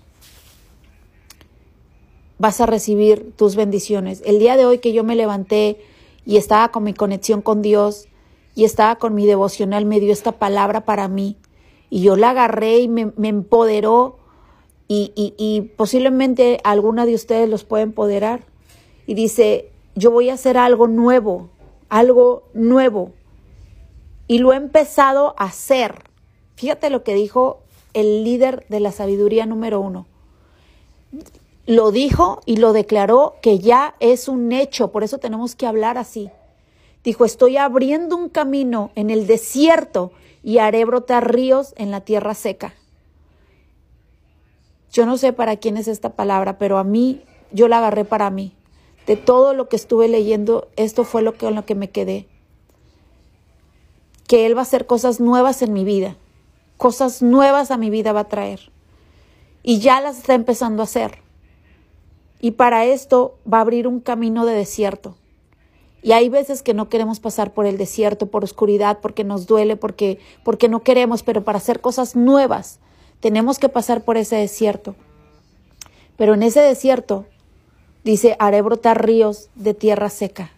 vas 2.38 2.60
a 2.60 2.66
recibir 2.66 3.32
tus 3.36 3.54
bendiciones. 3.54 4.22
El 4.26 4.38
día 4.38 4.56
de 4.56 4.66
hoy 4.66 4.78
que 4.78 4.92
yo 4.92 5.04
me 5.04 5.14
levanté 5.14 5.80
y 6.26 6.36
estaba 6.36 6.70
con 6.70 6.82
mi 6.82 6.94
conexión 6.94 7.40
con 7.40 7.62
Dios 7.62 8.08
y 8.54 8.64
estaba 8.64 8.96
con 8.96 9.14
mi 9.14 9.26
devocional, 9.26 9.86
me 9.86 10.00
dio 10.00 10.12
esta 10.12 10.32
palabra 10.32 10.84
para 10.84 11.08
mí 11.08 11.36
y 11.88 12.02
yo 12.02 12.16
la 12.16 12.30
agarré 12.30 12.80
y 12.80 12.88
me, 12.88 13.12
empoderó 13.22 14.18
y, 14.88 15.12
y 15.14 15.70
posiblemente 15.76 16.60
alguna 16.64 17.06
de 17.06 17.14
ustedes 17.14 17.48
los 17.48 17.64
puede 17.64 17.84
empoderar. 17.84 18.44
Y 19.06 19.14
dice, 19.14 19.70
yo 19.94 20.10
voy 20.10 20.28
a 20.28 20.34
hacer 20.34 20.58
algo 20.58 20.86
nuevo, 20.86 21.48
algo 21.88 22.42
nuevo 22.52 23.12
y 24.32 24.38
lo 24.38 24.54
he 24.54 24.56
empezado 24.56 25.34
a 25.36 25.44
hacer. 25.44 26.04
Fíjate 26.54 26.88
lo 26.88 27.04
que 27.04 27.12
dijo 27.12 27.60
el 27.92 28.24
líder 28.24 28.64
de 28.70 28.80
la 28.80 28.90
sabiduría 28.90 29.44
número 29.44 29.78
uno. 29.78 30.06
Lo 31.66 31.90
dijo 31.90 32.40
y 32.46 32.56
lo 32.56 32.72
declaró 32.72 33.34
que 33.42 33.58
ya 33.58 33.94
es 34.00 34.28
un 34.28 34.50
hecho, 34.52 34.90
por 34.90 35.04
eso 35.04 35.18
tenemos 35.18 35.54
que 35.54 35.66
hablar 35.66 35.98
así. 35.98 36.30
Dijo, 37.04 37.26
estoy 37.26 37.58
abriendo 37.58 38.16
un 38.16 38.30
camino 38.30 38.90
en 38.94 39.10
el 39.10 39.26
desierto 39.26 40.12
y 40.42 40.56
haré 40.56 40.86
brotar 40.86 41.30
ríos 41.30 41.74
en 41.76 41.90
la 41.90 42.00
tierra 42.00 42.32
seca. 42.32 42.72
Yo 44.90 45.04
no 45.04 45.18
sé 45.18 45.34
para 45.34 45.58
quién 45.58 45.76
es 45.76 45.88
esta 45.88 46.14
palabra, 46.16 46.56
pero 46.56 46.78
a 46.78 46.84
mí, 46.84 47.20
yo 47.50 47.68
la 47.68 47.76
agarré 47.76 48.06
para 48.06 48.30
mí. 48.30 48.54
De 49.06 49.18
todo 49.18 49.52
lo 49.52 49.68
que 49.68 49.76
estuve 49.76 50.08
leyendo, 50.08 50.68
esto 50.76 51.04
fue 51.04 51.20
lo 51.20 51.34
que, 51.34 51.40
con 51.40 51.54
lo 51.54 51.66
que 51.66 51.74
me 51.74 51.90
quedé 51.90 52.31
que 54.26 54.46
Él 54.46 54.56
va 54.56 54.60
a 54.60 54.62
hacer 54.62 54.86
cosas 54.86 55.20
nuevas 55.20 55.62
en 55.62 55.72
mi 55.72 55.84
vida, 55.84 56.16
cosas 56.76 57.22
nuevas 57.22 57.70
a 57.70 57.76
mi 57.76 57.90
vida 57.90 58.12
va 58.12 58.20
a 58.20 58.28
traer. 58.28 58.70
Y 59.62 59.78
ya 59.78 60.00
las 60.00 60.18
está 60.18 60.34
empezando 60.34 60.82
a 60.82 60.84
hacer. 60.84 61.18
Y 62.40 62.52
para 62.52 62.84
esto 62.84 63.38
va 63.50 63.58
a 63.58 63.60
abrir 63.60 63.86
un 63.86 64.00
camino 64.00 64.44
de 64.44 64.54
desierto. 64.54 65.16
Y 66.02 66.12
hay 66.12 66.28
veces 66.28 66.62
que 66.62 66.74
no 66.74 66.88
queremos 66.88 67.20
pasar 67.20 67.54
por 67.54 67.64
el 67.64 67.78
desierto, 67.78 68.26
por 68.26 68.42
oscuridad, 68.42 68.98
porque 69.00 69.22
nos 69.22 69.46
duele, 69.46 69.76
porque, 69.76 70.18
porque 70.42 70.68
no 70.68 70.82
queremos, 70.82 71.22
pero 71.22 71.44
para 71.44 71.58
hacer 71.58 71.80
cosas 71.80 72.16
nuevas 72.16 72.80
tenemos 73.20 73.60
que 73.60 73.68
pasar 73.68 74.02
por 74.02 74.16
ese 74.16 74.34
desierto. 74.34 74.96
Pero 76.16 76.34
en 76.34 76.42
ese 76.42 76.60
desierto, 76.60 77.24
dice, 78.02 78.34
haré 78.40 78.60
brotar 78.62 79.06
ríos 79.06 79.48
de 79.54 79.74
tierra 79.74 80.10
seca. 80.10 80.50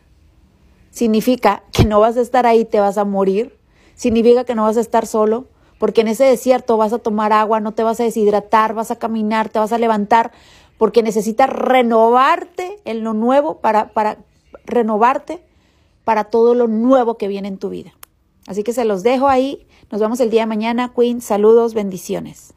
Significa 0.95 1.65
que 1.73 1.85
no 1.85 1.99
vas 1.99 2.17
a 2.17 2.21
estar 2.21 2.47
ahí, 2.47 2.65
te 2.65 2.79
vas 2.79 2.99
a 2.99 3.05
morir, 3.05 3.59
significa 3.97 4.45
que 4.45 4.55
no 4.55 4.63
vas 4.63 4.77
a 4.77 4.81
estar 4.81 5.09
solo, 5.09 5.49
porque 5.81 6.03
en 6.03 6.09
ese 6.09 6.23
desierto 6.23 6.77
vas 6.77 6.93
a 6.93 7.01
tomar 7.01 7.33
agua, 7.33 7.59
no 7.59 7.73
te 7.73 7.83
vas 7.83 7.99
a 7.99 8.05
deshidratar, 8.05 8.75
vas 8.75 8.93
a 8.93 8.97
caminar, 8.97 9.49
te 9.49 9.59
vas 9.59 9.73
a 9.73 9.79
levantar, 9.79 10.31
porque 10.79 11.03
necesitas 11.03 11.51
renovarte 11.51 12.79
en 12.85 13.03
lo 13.03 13.13
nuevo 13.13 13.59
para, 13.59 13.89
para 13.93 14.19
renovarte 14.67 15.43
para 16.05 16.23
todo 16.23 16.55
lo 16.55 16.69
nuevo 16.69 17.17
que 17.17 17.27
viene 17.27 17.49
en 17.49 17.59
tu 17.59 17.71
vida. 17.71 17.93
Así 18.47 18.63
que 18.63 18.73
se 18.73 18.85
los 18.85 19.03
dejo 19.03 19.27
ahí. 19.27 19.67
Nos 19.91 20.01
vemos 20.01 20.21
el 20.21 20.31
día 20.31 20.43
de 20.43 20.47
mañana. 20.47 20.93
Queen, 20.95 21.21
saludos, 21.21 21.75
bendiciones. 21.75 22.55